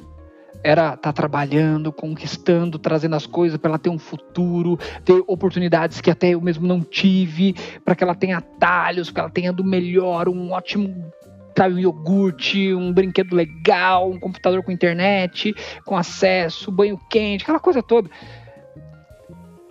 [0.63, 6.01] era estar tá trabalhando, conquistando, trazendo as coisas para ela ter um futuro, ter oportunidades
[6.01, 9.53] que até eu mesmo não tive, para que ela tenha atalhos, para que ela tenha
[9.53, 11.11] do melhor, um ótimo
[11.57, 15.53] sabe, um iogurte, um brinquedo legal, um computador com internet,
[15.85, 18.09] com acesso, banho quente, aquela coisa toda.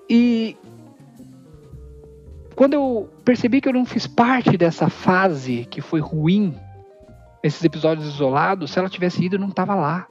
[0.09, 0.55] E
[2.55, 6.55] quando eu percebi que eu não fiz parte dessa fase que foi ruim,
[7.43, 10.07] esses episódios isolados, se ela tivesse ido, eu não estava lá.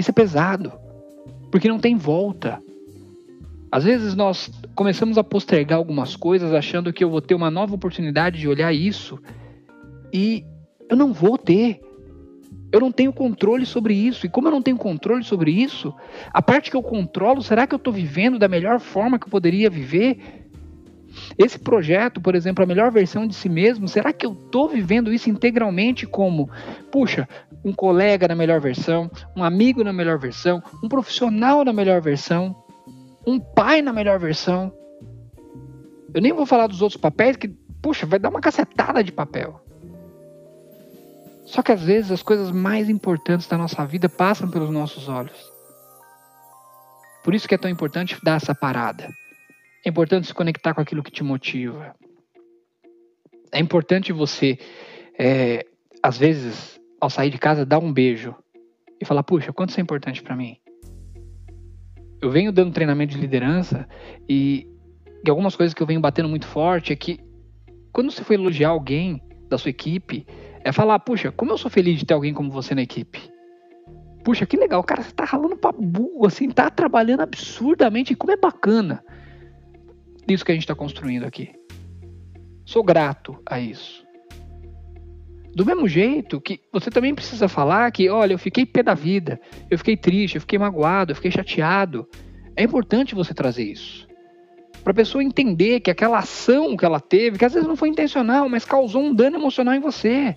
[0.00, 0.72] Isso é pesado,
[1.52, 2.58] porque não tem volta.
[3.70, 7.74] Às vezes nós começamos a postergar algumas coisas achando que eu vou ter uma nova
[7.74, 9.18] oportunidade de olhar isso
[10.10, 10.42] e
[10.88, 11.82] eu não vou ter.
[12.72, 14.24] Eu não tenho controle sobre isso.
[14.24, 15.94] E como eu não tenho controle sobre isso,
[16.32, 19.30] a parte que eu controlo, será que eu estou vivendo da melhor forma que eu
[19.30, 20.39] poderia viver?
[21.38, 25.12] Esse projeto, por exemplo, a melhor versão de si mesmo, será que eu estou vivendo
[25.12, 26.48] isso integralmente como,
[26.90, 27.28] puxa,
[27.64, 32.54] um colega na melhor versão, um amigo na melhor versão, um profissional na melhor versão,
[33.26, 34.72] um pai na melhor versão?
[36.12, 37.48] Eu nem vou falar dos outros papéis que,
[37.82, 39.60] puxa, vai dar uma cacetada de papel.
[41.44, 45.50] Só que às vezes as coisas mais importantes da nossa vida passam pelos nossos olhos.
[47.24, 49.08] Por isso que é tão importante dar essa parada.
[49.84, 51.94] É importante se conectar com aquilo que te motiva.
[53.50, 54.58] É importante você,
[55.18, 55.64] é,
[56.02, 58.34] às vezes, ao sair de casa, dar um beijo
[59.00, 60.56] e falar: puxa, quanto isso é importante para mim.
[62.20, 63.88] Eu venho dando treinamento de liderança
[64.28, 64.68] e,
[65.24, 67.18] e algumas coisas que eu venho batendo muito forte é que
[67.90, 70.26] quando você for elogiar alguém da sua equipe,
[70.62, 73.18] é falar: puxa, como eu sou feliz de ter alguém como você na equipe.
[74.22, 78.36] Puxa, que legal, cara, você tá ralando pra burro, assim, tá trabalhando absurdamente, como é
[78.36, 79.02] bacana
[80.32, 81.52] isso que a gente está construindo aqui.
[82.64, 84.04] Sou grato a isso.
[85.54, 89.40] Do mesmo jeito que você também precisa falar que, olha, eu fiquei pé da vida,
[89.68, 92.08] eu fiquei triste, eu fiquei magoado, eu fiquei chateado.
[92.56, 94.06] É importante você trazer isso.
[94.84, 97.88] Para a pessoa entender que aquela ação que ela teve, que às vezes não foi
[97.88, 100.36] intencional, mas causou um dano emocional em você.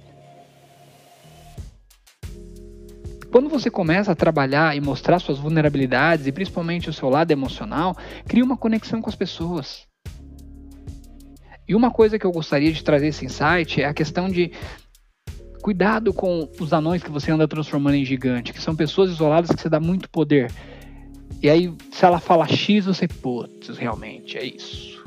[3.33, 7.97] Quando você começa a trabalhar e mostrar suas vulnerabilidades e principalmente o seu lado emocional,
[8.27, 9.87] cria uma conexão com as pessoas.
[11.67, 14.51] E uma coisa que eu gostaria de trazer esse insight é a questão de
[15.63, 19.59] cuidado com os anões que você anda transformando em gigante, que são pessoas isoladas que
[19.59, 20.51] você dá muito poder.
[21.41, 25.03] E aí, se ela fala X, você, putz, realmente é isso.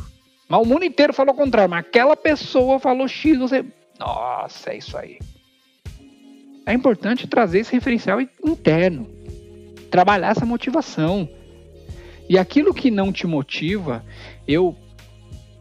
[0.48, 3.64] Mas o mundo inteiro falou o contrário, mas aquela pessoa falou X, você,
[4.00, 5.16] nossa, é isso aí
[6.66, 9.08] é importante trazer esse referencial interno,
[9.90, 11.28] trabalhar essa motivação.
[12.28, 14.04] E aquilo que não te motiva,
[14.46, 14.76] eu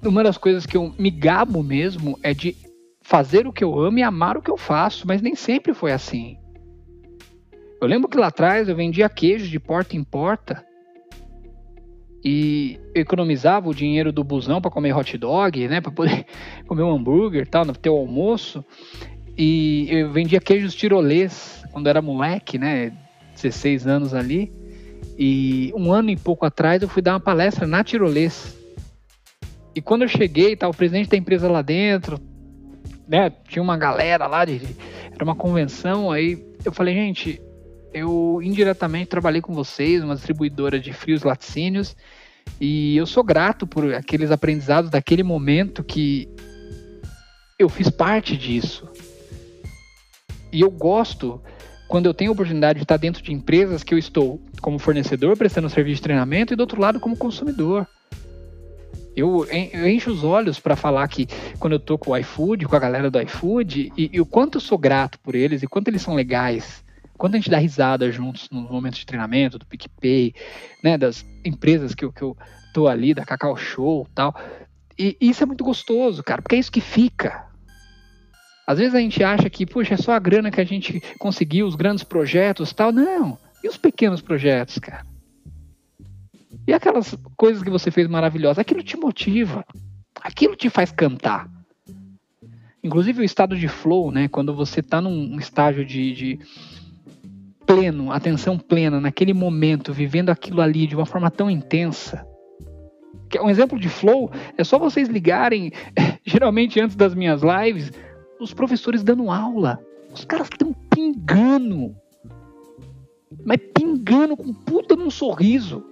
[0.03, 2.55] uma das coisas que eu me gabo mesmo é de
[3.01, 5.91] fazer o que eu amo e amar o que eu faço, mas nem sempre foi
[5.91, 6.37] assim.
[7.81, 10.65] Eu lembro que lá atrás eu vendia queijo de porta em porta
[12.23, 16.25] e economizava o dinheiro do busão para comer hot dog, né, para poder
[16.65, 18.65] comer um hambúrguer, tal, no teu almoço.
[19.37, 22.93] E eu vendia queijos tirolês quando era moleque, né?
[23.35, 24.51] 16 anos ali.
[25.17, 28.55] E um ano e pouco atrás eu fui dar uma palestra na tirolês.
[29.73, 32.19] E quando eu cheguei, tá o presidente da empresa lá dentro,
[33.07, 33.31] né?
[33.47, 34.61] Tinha uma galera lá, de,
[35.11, 36.11] era uma convenção.
[36.11, 37.41] Aí eu falei, gente,
[37.93, 41.95] eu indiretamente trabalhei com vocês, uma distribuidora de frios laticínios,
[42.59, 46.29] e eu sou grato por aqueles aprendizados daquele momento que
[47.57, 48.87] eu fiz parte disso.
[50.55, 51.41] E eu gosto
[51.85, 55.35] quando eu tenho a oportunidade de estar dentro de empresas que eu estou como fornecedor
[55.35, 57.85] prestando serviço de treinamento e do outro lado como consumidor.
[59.13, 59.45] Eu,
[59.85, 61.27] encho os olhos para falar que
[61.59, 64.55] quando eu tô com o iFood, com a galera do iFood, e, e, o quanto
[64.55, 66.85] eu sou grato por eles e quanto eles são legais
[67.17, 70.33] quando a gente dá risada juntos nos momentos de treinamento, do PicPay,
[70.81, 72.35] né, das empresas que eu, que eu
[72.73, 74.33] tô ali, da Cacau Show tal.
[74.97, 77.44] E isso é muito gostoso, cara, porque é isso que fica.
[78.65, 81.67] Às vezes a gente acha que, puxa, é só a grana que a gente conseguiu,
[81.67, 82.91] os grandes projetos tal.
[82.91, 83.38] Não.
[83.63, 85.06] E os pequenos projetos, cara?
[86.67, 88.60] E aquelas coisas que você fez maravilhosas?
[88.60, 89.63] Aquilo te motiva.
[90.21, 91.47] Aquilo te faz cantar.
[92.84, 94.28] Inclusive o estado de flow, né?
[94.28, 96.39] Quando você está num estágio de, de
[97.65, 102.25] pleno, atenção plena, naquele momento, vivendo aquilo ali de uma forma tão intensa.
[103.41, 105.71] Um exemplo de flow é só vocês ligarem,
[106.25, 107.91] geralmente antes das minhas lives,
[108.39, 109.79] os professores dando aula.
[110.13, 111.95] Os caras estão pingando.
[113.45, 115.83] Mas pingando com puta num sorriso.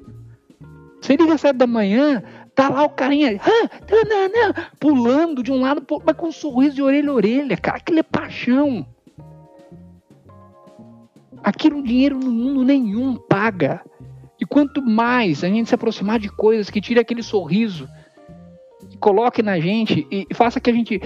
[1.01, 2.23] Você liga às sete da manhã,
[2.55, 7.09] tá lá o carinha ah, pulando de um lado, mas com um sorriso de orelha
[7.09, 7.77] a orelha, cara.
[7.77, 8.85] Aquilo é paixão.
[11.43, 13.81] Aquilo dinheiro no mundo nenhum paga.
[14.39, 17.87] E quanto mais a gente se aproximar de coisas que tire aquele sorriso,
[18.99, 21.01] coloque na gente e faça que a gente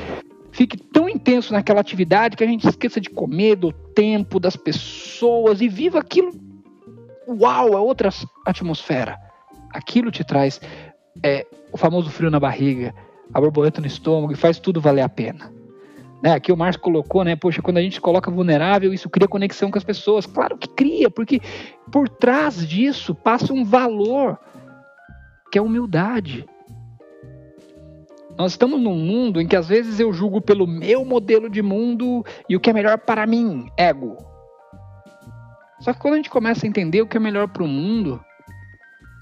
[0.58, 5.62] fique tão intenso naquela atividade que a gente esqueça de comer, do tempo, das pessoas
[5.62, 6.32] e viva aquilo.
[7.28, 8.10] Uau, é outra
[8.44, 9.20] atmosfera.
[9.72, 10.60] Aquilo te traz
[11.22, 12.92] é, o famoso frio na barriga,
[13.32, 15.54] a borboleta no estômago e faz tudo valer a pena.
[16.24, 17.36] Né, aqui o Márcio colocou, né?
[17.36, 20.26] Poxa, quando a gente coloca vulnerável, isso cria conexão com as pessoas.
[20.26, 21.40] Claro que cria, porque
[21.92, 24.40] por trás disso passa um valor
[25.52, 26.48] que é humildade.
[28.38, 32.24] Nós estamos num mundo em que às vezes eu julgo pelo meu modelo de mundo
[32.48, 34.16] e o que é melhor para mim, ego.
[35.80, 38.24] Só que quando a gente começa a entender o que é melhor para o mundo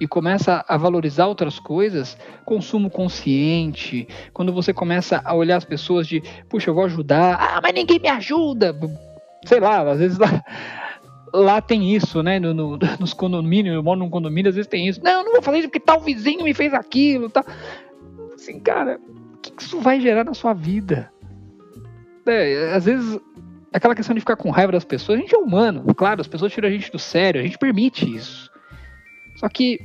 [0.01, 6.05] e começa a valorizar outras coisas, consumo consciente, quando você começa a olhar as pessoas
[6.05, 8.77] de, puxa, eu vou ajudar, ah, mas ninguém me ajuda,
[9.45, 10.43] sei lá, às vezes lá,
[11.33, 14.85] lá tem isso, né, no, no, nos condomínios, eu moro num condomínio, às vezes tem
[14.85, 17.43] isso, não, eu não vou fazer isso porque tal vizinho me fez aquilo, tal.
[17.43, 17.53] Tá
[18.45, 18.99] assim, cara,
[19.33, 21.11] o que isso vai gerar na sua vida?
[22.25, 23.19] É, às vezes,
[23.73, 26.51] aquela questão de ficar com raiva das pessoas, a gente é humano, claro, as pessoas
[26.51, 28.49] tiram a gente do sério, a gente permite isso.
[29.37, 29.79] Só que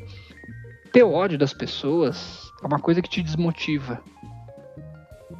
[0.92, 4.00] ter ódio das pessoas é uma coisa que te desmotiva.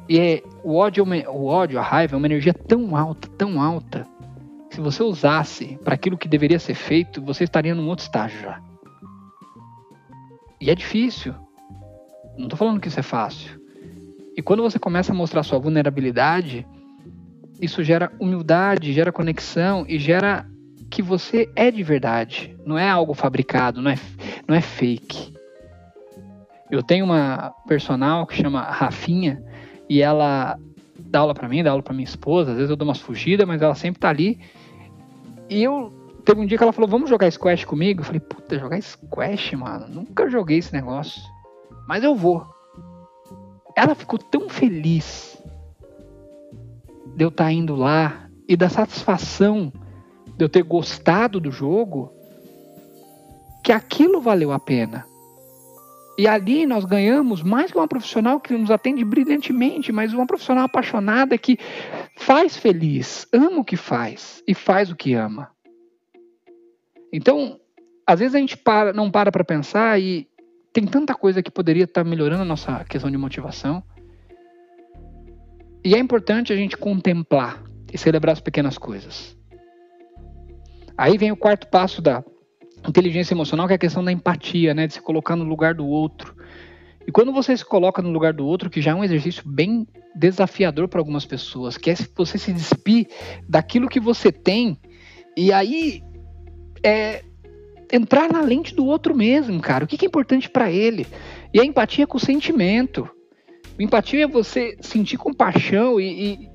[0.09, 3.61] E é, o, ódio, é o ódio, a raiva é uma energia tão alta, tão
[3.61, 4.05] alta,
[4.69, 8.41] que se você usasse para aquilo que deveria ser feito, você estaria num outro estágio
[8.41, 8.61] já.
[10.59, 11.33] E é difícil.
[12.37, 13.59] Não estou falando que isso é fácil.
[14.35, 16.65] E quando você começa a mostrar sua vulnerabilidade,
[17.61, 20.45] isso gera humildade, gera conexão e gera
[20.89, 22.57] que você é de verdade.
[22.65, 23.95] Não é algo fabricado, não é,
[24.47, 25.33] não é fake.
[26.69, 29.43] Eu tenho uma personal que chama Rafinha
[29.89, 30.57] e ela
[30.97, 32.51] dá aula para mim, dá aula para minha esposa.
[32.51, 34.39] Às vezes eu dou umas fugidas, mas ela sempre tá ali.
[35.49, 35.91] E eu
[36.23, 39.53] teve um dia que ela falou: "Vamos jogar squash comigo?" Eu falei: "Puta, jogar squash,
[39.53, 39.87] mano.
[39.87, 41.21] Nunca joguei esse negócio."
[41.87, 42.45] Mas eu vou.
[43.75, 45.41] Ela ficou tão feliz
[47.15, 49.71] de eu estar tá indo lá e da satisfação
[50.37, 52.11] de eu ter gostado do jogo,
[53.63, 55.05] que aquilo valeu a pena.
[56.17, 60.65] E ali nós ganhamos mais que uma profissional que nos atende brilhantemente, mas uma profissional
[60.65, 61.57] apaixonada que
[62.15, 65.49] faz feliz, ama o que faz e faz o que ama.
[67.13, 67.59] Então,
[68.05, 70.27] às vezes a gente para, não para para pensar e,
[70.73, 73.83] tem tanta coisa que poderia estar tá melhorando a nossa questão de motivação.
[75.83, 79.37] E é importante a gente contemplar e celebrar as pequenas coisas.
[80.97, 82.23] Aí vem o quarto passo da
[82.87, 85.85] inteligência emocional, que é a questão da empatia, né, de se colocar no lugar do
[85.85, 86.35] outro.
[87.05, 89.87] E quando você se coloca no lugar do outro, que já é um exercício bem
[90.15, 93.07] desafiador para algumas pessoas, que é você se despir
[93.49, 94.77] daquilo que você tem,
[95.35, 96.03] e aí
[96.83, 97.23] é,
[97.91, 99.83] entrar na lente do outro mesmo, cara.
[99.83, 101.05] O que, é importante para ele?
[101.53, 103.09] E a empatia é com o sentimento.
[103.79, 106.49] Empatia é você sentir compaixão e, e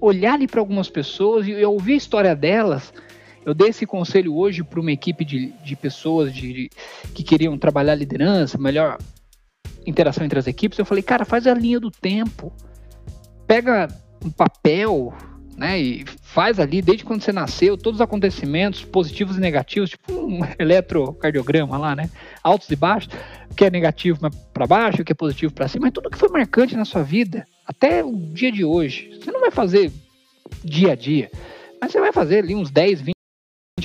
[0.00, 2.92] olhar ali para algumas pessoas e, e, ouvir a história delas.
[3.44, 6.70] Eu dei esse conselho hoje para uma equipe de, de pessoas de, de,
[7.14, 8.98] que queriam trabalhar liderança, melhor
[9.86, 10.78] interação entre as equipes.
[10.78, 12.52] Eu falei, cara, faz a linha do tempo.
[13.46, 13.88] Pega
[14.24, 15.14] um papel,
[15.56, 15.78] né?
[15.80, 20.40] E faz ali, desde quando você nasceu, todos os acontecimentos positivos e negativos, tipo um
[20.58, 22.10] eletrocardiograma lá, né?
[22.42, 23.12] Altos e baixos,
[23.50, 24.18] o que é negativo
[24.52, 27.02] para baixo, o que é positivo para cima, mas tudo que foi marcante na sua
[27.02, 29.18] vida, até o dia de hoje.
[29.20, 29.92] Você não vai fazer
[30.62, 31.30] dia a dia,
[31.80, 33.14] mas você vai fazer ali uns 10, 20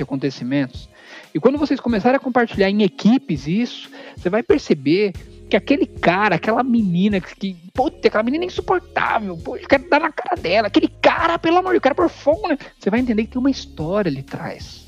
[0.02, 0.90] acontecimentos.
[1.34, 5.14] E quando vocês começarem a compartilhar em equipes isso, você vai perceber
[5.50, 10.00] que aquele cara, aquela menina que, puta, aquela menina é insuportável, pô, eu quero dar
[10.00, 12.58] na cara dela, aquele cara, pelo amor de Deus, cara por fogo, né?
[12.78, 14.88] Você vai entender que tem uma história ali atrás.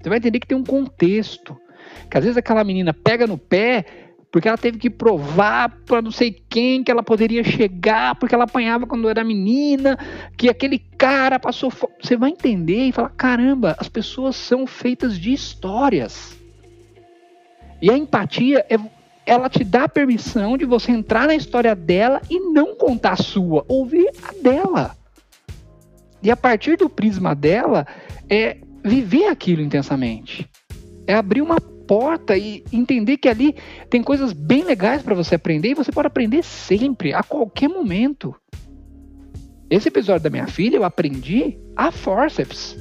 [0.00, 1.56] Você vai entender que tem um contexto.
[2.08, 3.84] Que às vezes aquela menina pega no pé
[4.30, 8.44] porque ela teve que provar para não sei quem que ela poderia chegar, porque ela
[8.44, 9.98] apanhava quando era menina,
[10.36, 11.70] que aquele cara passou.
[11.70, 11.90] Fo...
[12.00, 16.36] Você vai entender e falar: caramba, as pessoas são feitas de histórias.
[17.80, 18.76] E a empatia é,
[19.26, 23.64] ela te dá permissão de você entrar na história dela e não contar a sua,
[23.68, 24.96] ouvir a dela.
[26.22, 27.86] E a partir do prisma dela,
[28.30, 30.48] é viver aquilo intensamente.
[31.06, 33.54] É abrir uma porta e entender que ali
[33.90, 38.34] tem coisas bem legais para você aprender e você pode aprender sempre, a qualquer momento.
[39.68, 42.76] Esse episódio da minha filha eu aprendi a forceps.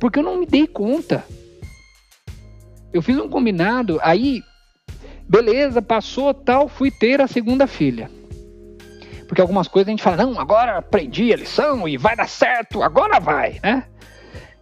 [0.00, 1.24] Porque eu não me dei conta.
[2.92, 4.42] Eu fiz um combinado, aí,
[5.28, 8.10] beleza, passou tal, fui ter a segunda filha.
[9.26, 12.82] Porque algumas coisas a gente fala, não, agora aprendi a lição e vai dar certo,
[12.82, 13.84] agora vai, né?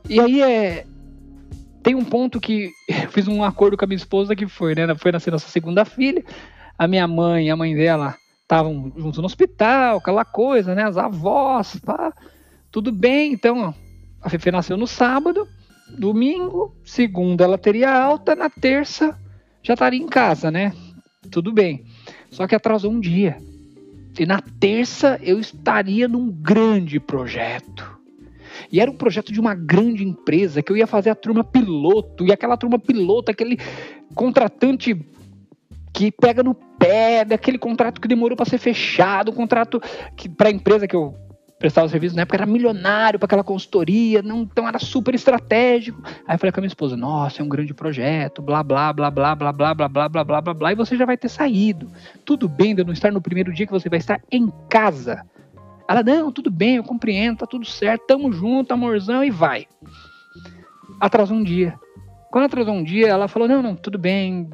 [0.08, 0.84] E aí é.
[1.82, 4.92] Tem um ponto que eu fiz um acordo com a minha esposa que foi, né?
[4.96, 6.24] Foi nascer nossa segunda filha.
[6.76, 10.82] A minha mãe e a mãe dela estavam juntos no hospital, aquela coisa, né?
[10.84, 12.12] As avós, pá.
[12.72, 13.72] Tudo bem, então
[14.20, 15.48] a Fefe nasceu no sábado
[15.88, 19.16] domingo, segunda ela teria alta, na terça
[19.66, 20.72] já estaria em casa, né?
[21.28, 21.82] Tudo bem.
[22.30, 23.36] Só que atrasou um dia.
[24.16, 27.98] E na terça eu estaria num grande projeto.
[28.70, 32.24] E era um projeto de uma grande empresa que eu ia fazer a turma piloto.
[32.24, 33.58] E aquela turma piloto, aquele
[34.14, 35.04] contratante
[35.92, 39.82] que pega no pé, daquele contrato que demorou para ser fechado, um contrato
[40.14, 41.12] que para a empresa que eu
[41.58, 46.00] prestava serviço na época era milionário para aquela consultoria, não, então era super estratégico.
[46.26, 49.10] Aí eu falei com a minha esposa: "Nossa, é um grande projeto, blá blá blá
[49.10, 51.90] blá blá blá blá blá blá blá blá blá, e você já vai ter saído.
[52.24, 55.22] Tudo bem de eu não estar no primeiro dia que você vai estar em casa."
[55.88, 59.66] Ela: "Não, tudo bem, eu compreendo, tá tudo certo, tamo junto, amorzão e vai."
[61.00, 61.74] Atrasou um dia.
[62.30, 64.50] Quando atrasou um dia, ela falou: "Não, não, tudo bem,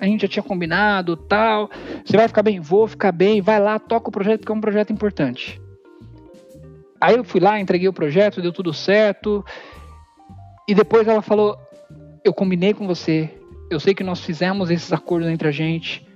[0.00, 1.70] a gente já tinha combinado, tal.
[2.04, 4.60] Você vai ficar bem, vou ficar bem, vai lá, toca o projeto, que é um
[4.60, 5.60] projeto importante.
[7.00, 9.44] Aí eu fui lá, entreguei o projeto, deu tudo certo.
[10.68, 11.58] E depois ela falou:
[12.24, 13.30] Eu combinei com você,
[13.70, 16.06] eu sei que nós fizemos esses acordos entre a gente,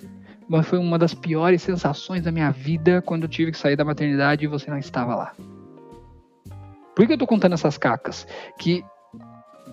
[0.48, 3.84] mas foi uma das piores sensações da minha vida quando eu tive que sair da
[3.84, 5.32] maternidade e você não estava lá.
[6.94, 8.26] Por que eu tô contando essas cacas?
[8.58, 8.84] Que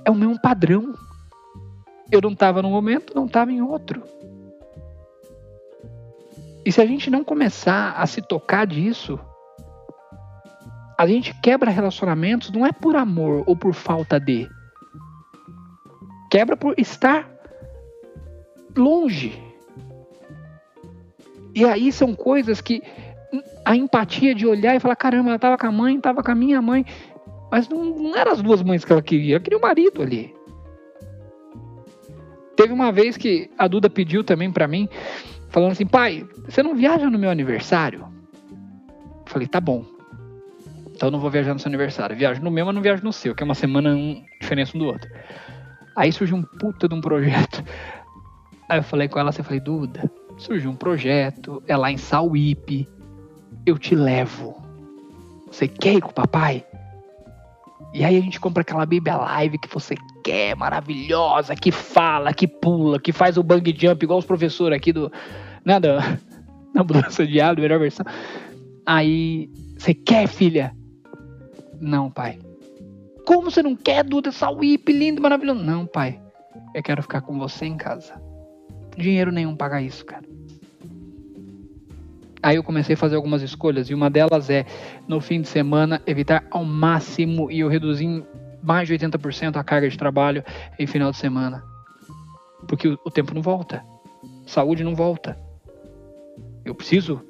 [0.05, 0.93] é o mesmo padrão.
[2.12, 4.03] Eu não estava num momento, não estava em outro.
[6.66, 9.20] E se a gente não começar a se tocar disso,
[11.02, 14.47] a gente quebra relacionamentos não é por amor ou por falta de.
[16.30, 17.28] Quebra por estar
[18.78, 19.34] longe.
[21.56, 22.84] E aí são coisas que
[23.66, 26.36] a empatia de olhar e falar: caramba, ela estava com a mãe, estava com a
[26.36, 26.86] minha mãe.
[27.52, 30.32] Mas não, não eram as duas mães que ela queria, ela queria o marido ali.
[32.56, 34.88] Teve uma vez que a Duda pediu também para mim,
[35.49, 38.08] falando assim: pai, você não viaja no meu aniversário?
[39.26, 39.99] Falei: tá bom.
[41.02, 42.16] Então eu não vou viajar no seu aniversário.
[42.16, 44.80] Viajo no meu, mas não viajo no seu, que é uma semana um, diferença um
[44.80, 45.10] do outro.
[45.95, 47.64] Aí surgiu um puta de um projeto.
[48.70, 51.97] Aí eu falei com ela, assim, eu falei, Duda, surgiu um projeto, é lá em
[51.97, 52.88] Sauípe,
[53.66, 54.64] eu te levo.
[55.47, 56.64] Você quer ir com o papai?
[57.95, 62.47] E aí a gente compra aquela Bíblia Live que você quer, maravilhosa, que fala, que
[62.47, 65.12] pula, que faz o bang jump, igual os professores aqui do.
[65.66, 65.80] Né,
[66.76, 68.06] na mudança de áudio, melhor versão.
[68.86, 70.80] Aí, você quer, filha?
[71.82, 72.38] Não, pai.
[73.26, 74.30] Como você não quer, Duda?
[74.30, 75.64] Essa whip lindo, maravilhoso.
[75.64, 76.22] Não, pai.
[76.76, 78.14] Eu quero ficar com você em casa.
[78.96, 80.24] Dinheiro nenhum paga isso, cara.
[82.44, 84.66] Aí eu comecei a fazer algumas escolhas e uma delas é,
[85.08, 88.26] no fim de semana, evitar ao máximo e eu reduzi em
[88.62, 90.44] mais de 80% a carga de trabalho
[90.78, 91.64] em final de semana.
[92.68, 93.84] Porque o, o tempo não volta.
[94.46, 95.38] Saúde não volta.
[96.64, 97.26] Eu preciso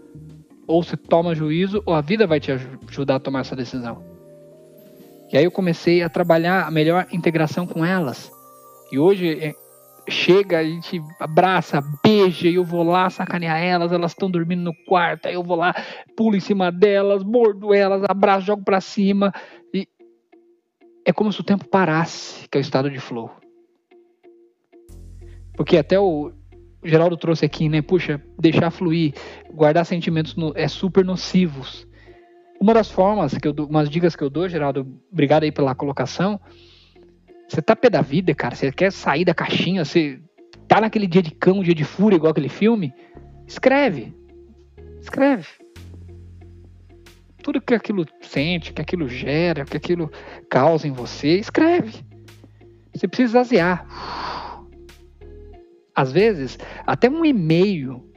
[0.68, 4.11] ou você toma juízo ou a vida vai te ajudar a tomar essa decisão.
[5.32, 8.32] E aí eu comecei a trabalhar a melhor integração com elas.
[8.92, 9.54] E hoje é,
[10.10, 14.74] chega, a gente abraça, beija, e eu vou lá sacanear elas, elas estão dormindo no
[14.86, 15.74] quarto, aí eu vou lá,
[16.18, 19.34] pulo em cima delas, mordo elas, abraço, jogo para cima.
[19.74, 19.88] E
[21.06, 23.32] é como se o tempo parasse, que é o estado de flow.
[25.56, 26.32] Porque até o
[26.84, 27.82] Geraldo trouxe aqui, né?
[27.82, 29.14] Puxa, deixar fluir,
[29.54, 31.88] guardar sentimentos no, é super nocivos.
[32.62, 35.74] Uma das formas, que eu dou, umas dicas que eu dou, Geraldo, obrigado aí pela
[35.74, 36.40] colocação.
[37.50, 38.54] Você tá pé da vida, cara.
[38.54, 40.22] Você quer sair da caixinha, você
[40.68, 42.94] tá naquele dia de cão, dia de fúria, igual aquele filme,
[43.48, 44.16] escreve.
[45.00, 45.48] Escreve.
[47.42, 50.12] Tudo que aquilo sente, que aquilo gera, que aquilo
[50.48, 52.06] causa em você, escreve.
[52.94, 53.88] Você precisa esvaziar.
[55.96, 58.08] Às vezes, até um e-mail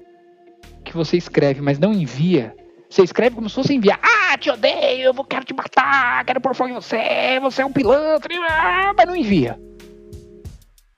[0.84, 2.55] que você escreve, mas não envia,
[2.90, 3.99] você escreve como se fosse enviar.
[4.03, 7.72] Ah, te odeio, eu quero te matar, quero pôr fogo em você, você é um
[7.72, 9.59] pilantra, ah, mas não envia.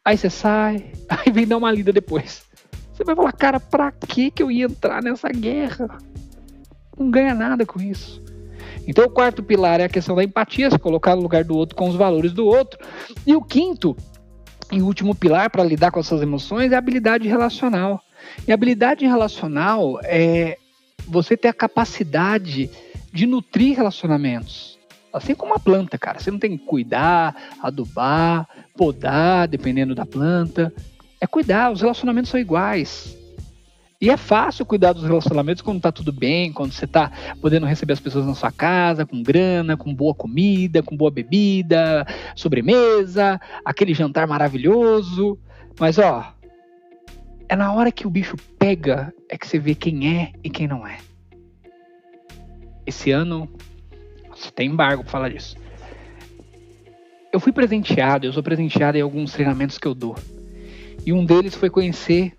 [0.05, 2.45] Aí você sai, aí vem dar uma lida depois.
[2.93, 5.99] Você vai falar, cara, pra que que eu ia entrar nessa guerra?
[6.99, 8.25] Não ganha nada com isso.
[8.87, 11.77] Então o quarto pilar é a questão da empatia, se colocar no lugar do outro
[11.77, 12.79] com os valores do outro.
[13.27, 13.97] E o quinto
[14.71, 18.01] e último pilar para lidar com as suas emoções é a habilidade relacional.
[18.47, 20.57] E a habilidade relacional é
[21.07, 22.71] você ter a capacidade
[23.17, 24.79] de nutrir relacionamentos.
[25.13, 26.19] Assim como a planta, cara.
[26.19, 28.47] Você não tem que cuidar, adubar,
[28.77, 30.73] podar, dependendo da planta.
[31.19, 33.17] É cuidar, os relacionamentos são iguais.
[33.99, 37.11] E é fácil cuidar dos relacionamentos quando tá tudo bem, quando você tá
[37.41, 42.07] podendo receber as pessoas na sua casa, com grana, com boa comida, com boa bebida,
[42.35, 45.39] sobremesa, aquele jantar maravilhoso.
[45.81, 46.35] Mas ó,
[47.49, 50.69] é na hora que o bicho pega é que você vê quem é e quem
[50.69, 50.99] não é.
[52.87, 53.51] Esse ano,
[54.55, 55.57] tem embargo pra falar disso.
[57.33, 60.17] Eu fui presenteado, eu sou presenteado em alguns treinamentos que eu dou.
[61.05, 62.33] E um deles foi conhecer.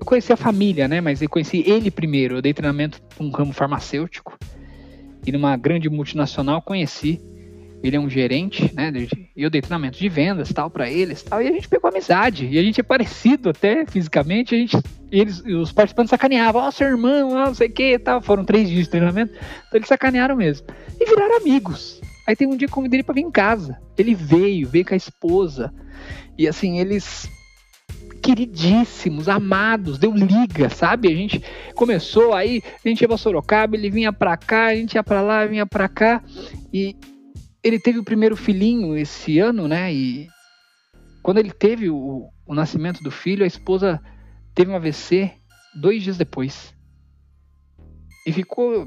[0.00, 1.00] Eu conheci a família, né?
[1.00, 2.36] Mas eu conheci ele primeiro.
[2.36, 4.36] Eu dei treinamento um ramo farmacêutico.
[5.26, 7.20] E numa grande multinacional conheci
[7.82, 8.92] ele é um gerente, né?
[9.36, 11.40] Eu dei treinamento de vendas, tal, para eles, tal.
[11.40, 12.46] E a gente pegou amizade.
[12.46, 14.54] E a gente é parecido até fisicamente.
[14.54, 14.76] A gente,
[15.12, 18.20] eles, os participantes sacaneavam, ó, oh, seu irmão, ó, não sei o que, tal.
[18.20, 20.66] Foram três dias de treinamento, então eles sacanearam mesmo.
[21.00, 22.00] E viraram amigos.
[22.26, 23.78] Aí tem um dia que eu convidei ele para vir em casa.
[23.96, 25.72] Ele veio, veio com a esposa.
[26.36, 27.30] E assim, eles
[28.20, 31.08] queridíssimos, amados, deu liga, sabe?
[31.08, 31.42] A gente
[31.74, 35.22] começou aí, a gente ia pra Sorocaba, ele vinha pra cá, a gente ia pra
[35.22, 36.22] lá, vinha pra cá,
[36.72, 36.94] e
[37.68, 39.92] ele teve o primeiro filhinho esse ano, né?
[39.92, 40.28] E
[41.22, 44.00] quando ele teve o, o nascimento do filho, a esposa
[44.54, 45.32] teve um AVC
[45.74, 46.74] dois dias depois.
[48.26, 48.86] E ficou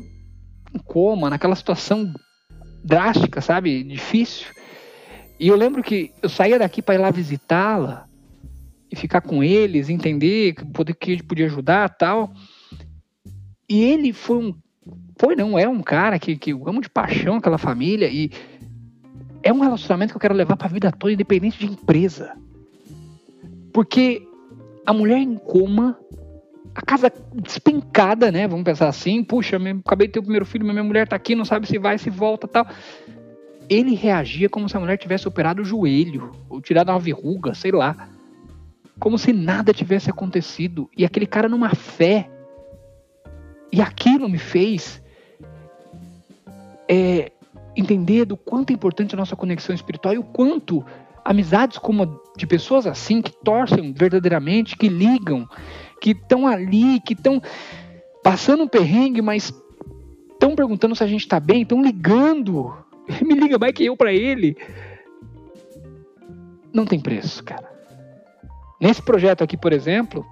[0.74, 2.12] em coma, naquela situação
[2.84, 3.84] drástica, sabe?
[3.84, 4.48] Difícil.
[5.40, 8.06] E eu lembro que eu saía daqui para ir lá visitá-la
[8.92, 12.34] e ficar com eles, entender poder que gente podia ajudar tal.
[13.68, 14.56] E ele foi um.
[15.20, 18.08] Foi não, é um cara que, que eu amo de paixão aquela família.
[18.08, 18.32] E
[19.44, 22.36] é um relacionamento que eu quero levar para a vida toda, independente de empresa.
[23.74, 24.28] Porque
[24.86, 25.98] a mulher em coma,
[26.76, 28.48] a casa despencada, né?
[28.48, 31.46] Vamos pensar assim, puxa, acabei de ter o primeiro filho, minha mulher tá aqui, não
[31.46, 32.68] sabe se vai, se volta tal.
[33.70, 37.72] Ele reagia como se a mulher tivesse operado o joelho, ou tirado uma verruga, sei
[37.72, 38.10] lá.
[39.00, 40.90] Como se nada tivesse acontecido.
[40.96, 42.30] E aquele cara numa fé.
[43.72, 45.02] E aquilo me fez
[46.88, 47.31] é,
[47.92, 50.84] entender do quanto é importante a nossa conexão espiritual e o quanto
[51.24, 55.48] amizades como de pessoas assim que torcem verdadeiramente, que ligam,
[56.00, 57.42] que estão ali, que estão
[58.24, 59.54] passando um perrengue, mas
[60.32, 62.74] estão perguntando se a gente está bem, estão ligando.
[63.22, 64.56] Me liga mais que eu para ele.
[66.74, 67.70] Não tem preço, cara.
[68.80, 70.26] Nesse projeto aqui, por exemplo,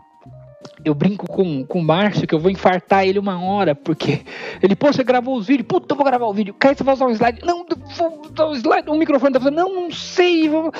[0.83, 4.21] eu brinco com, com o Márcio que eu vou infartar ele uma hora, porque
[4.61, 6.53] ele, pô, você gravou os vídeos, puta, eu vou gravar o vídeo.
[6.53, 7.41] Cai, você vai usar um slide.
[7.45, 10.49] Não, vou usar um slide, um microfone tá falando, não, não sei.
[10.49, 10.71] Vou...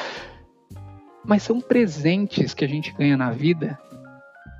[1.25, 3.77] Mas são presentes que a gente ganha na vida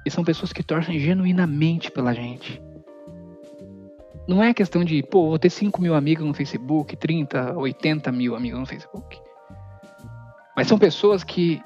[0.06, 2.62] e são pessoas que torcem genuinamente pela gente.
[4.28, 8.36] Não é questão de, pô, vou ter 5 mil amigos no Facebook, 30, 80 mil
[8.36, 9.20] amigos no Facebook.
[10.56, 11.62] Mas são pessoas que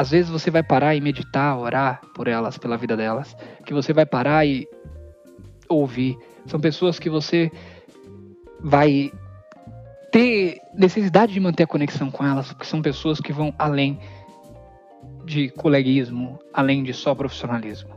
[0.00, 3.36] às vezes você vai parar e meditar, orar por elas, pela vida delas,
[3.66, 4.66] que você vai parar e
[5.68, 6.16] ouvir.
[6.46, 7.52] São pessoas que você
[8.58, 9.12] vai
[10.10, 14.00] ter necessidade de manter a conexão com elas, porque são pessoas que vão além
[15.26, 17.94] de coleguismo, além de só profissionalismo.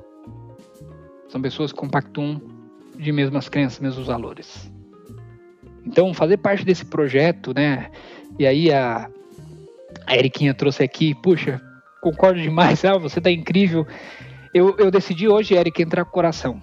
[1.29, 2.41] São pessoas que compactuam
[2.97, 4.69] de mesmas crenças, mesmos valores.
[5.85, 7.89] Então, fazer parte desse projeto, né?
[8.37, 9.09] E aí a,
[10.05, 11.61] a Eriquinha trouxe aqui, puxa,
[12.03, 13.87] concordo demais, ah, você tá incrível.
[14.53, 16.61] Eu, eu decidi hoje, Eric, entrar com o coração.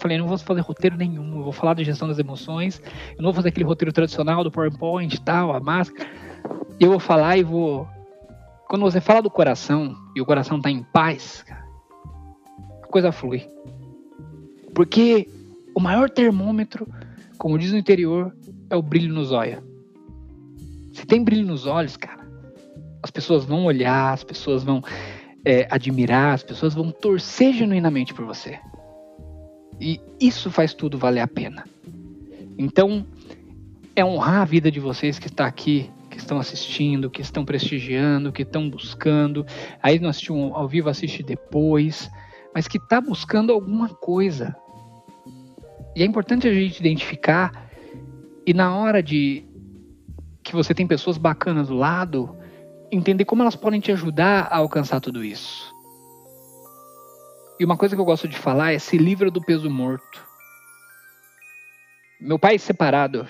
[0.00, 2.82] Falei, não vou fazer roteiro nenhum, eu vou falar de gestão das emoções,
[3.16, 6.10] eu não vou fazer aquele roteiro tradicional do PowerPoint e tal, a máscara.
[6.80, 7.88] Eu vou falar e vou.
[8.68, 11.44] Quando você fala do coração e o coração tá em paz,
[12.82, 13.48] a coisa flui.
[14.74, 15.28] Porque
[15.74, 16.88] o maior termômetro,
[17.38, 18.34] como diz no interior,
[18.68, 19.62] é o brilho nos olhos.
[20.92, 22.23] Se tem brilho nos olhos, cara,
[23.04, 24.82] As pessoas vão olhar, as pessoas vão
[25.44, 28.58] é, admirar, as pessoas vão torcer genuinamente por você.
[29.78, 31.66] E isso faz tudo valer a pena.
[32.56, 33.06] Então,
[33.94, 38.32] é honrar a vida de vocês que está aqui, que estão assistindo, que estão prestigiando,
[38.32, 39.44] que estão buscando.
[39.82, 42.10] Aí não assistiu ao vivo, assiste depois,
[42.54, 44.56] mas que está buscando alguma coisa.
[45.94, 47.68] E é importante a gente identificar
[48.46, 49.44] e na hora de
[50.42, 52.42] que você tem pessoas bacanas do lado,
[52.94, 55.74] entender como elas podem te ajudar a alcançar tudo isso.
[57.58, 60.26] E uma coisa que eu gosto de falar é se livra do peso morto.
[62.20, 63.26] Meu pai é separado,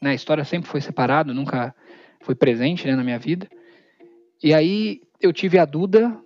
[0.00, 0.10] né?
[0.10, 1.74] A história sempre foi separado, nunca
[2.20, 3.48] foi presente né, na minha vida.
[4.42, 6.16] E aí eu tive a Duda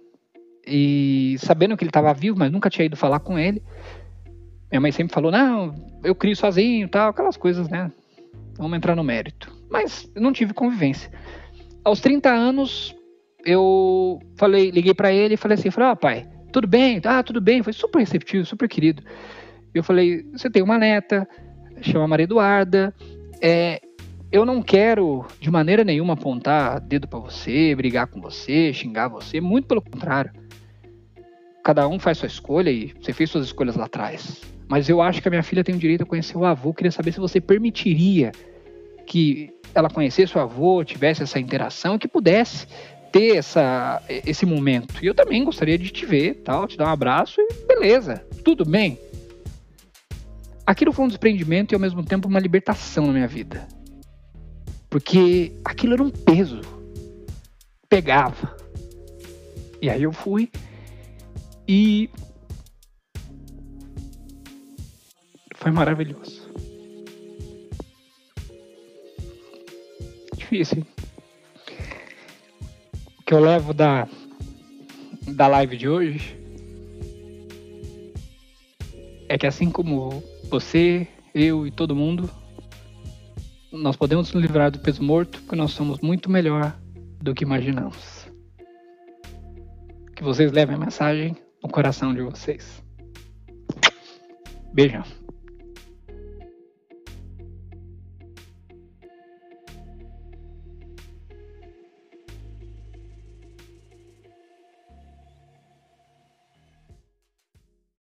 [0.67, 3.63] e sabendo que ele estava vivo, mas nunca tinha ido falar com ele.
[4.71, 7.91] Minha mãe sempre falou: "Não, eu crio sozinho, tal, aquelas coisas, né?
[8.57, 9.53] Vamos entrar no mérito".
[9.71, 11.11] Mas eu não tive convivência.
[11.85, 12.97] Aos 30 anos,
[13.45, 17.01] eu falei, liguei para ele e falei assim, falei, pai, tudo bem?
[17.05, 17.63] Ah, tudo bem.
[17.63, 19.03] Foi super receptivo, super querido.
[19.75, 21.29] Eu falei, você tem uma neta,
[21.83, 22.95] chama Maria Eduarda,
[23.43, 23.81] é,
[24.33, 29.41] eu não quero de maneira nenhuma apontar dedo para você, brigar com você, xingar você,
[29.41, 30.33] muito pelo contrário.
[31.63, 34.41] Cada um faz sua escolha e você fez suas escolhas lá atrás.
[34.69, 36.73] Mas eu acho que a minha filha tem o direito a conhecer o avô.
[36.73, 38.33] Queria saber se você permitiria
[39.07, 42.67] que ela conhecesse o avô, tivesse essa interação, que pudesse
[43.11, 44.95] ter essa, esse momento.
[45.03, 48.65] E eu também gostaria de te ver, tal, te dar um abraço e beleza, tudo
[48.65, 48.99] bem.
[50.67, 53.69] Aquilo foi um desprendimento e ao mesmo tempo uma libertação na minha vida.
[54.89, 56.61] Porque aquilo era um peso.
[57.89, 58.57] Pegava.
[59.83, 60.51] E aí eu fui
[61.69, 62.09] e
[65.55, 66.44] foi maravilhoso.
[70.55, 70.87] Difícil.
[73.19, 74.07] O que eu levo da,
[75.27, 76.39] da live de hoje
[79.29, 82.31] é que assim como você, eu e todo mundo,
[83.73, 86.79] nós podemos nos livrar do peso morto porque nós somos muito melhor
[87.21, 88.29] do que imaginamos.
[90.15, 92.81] Que vocês levem a mensagem no coração de vocês.
[94.73, 95.24] Beijão.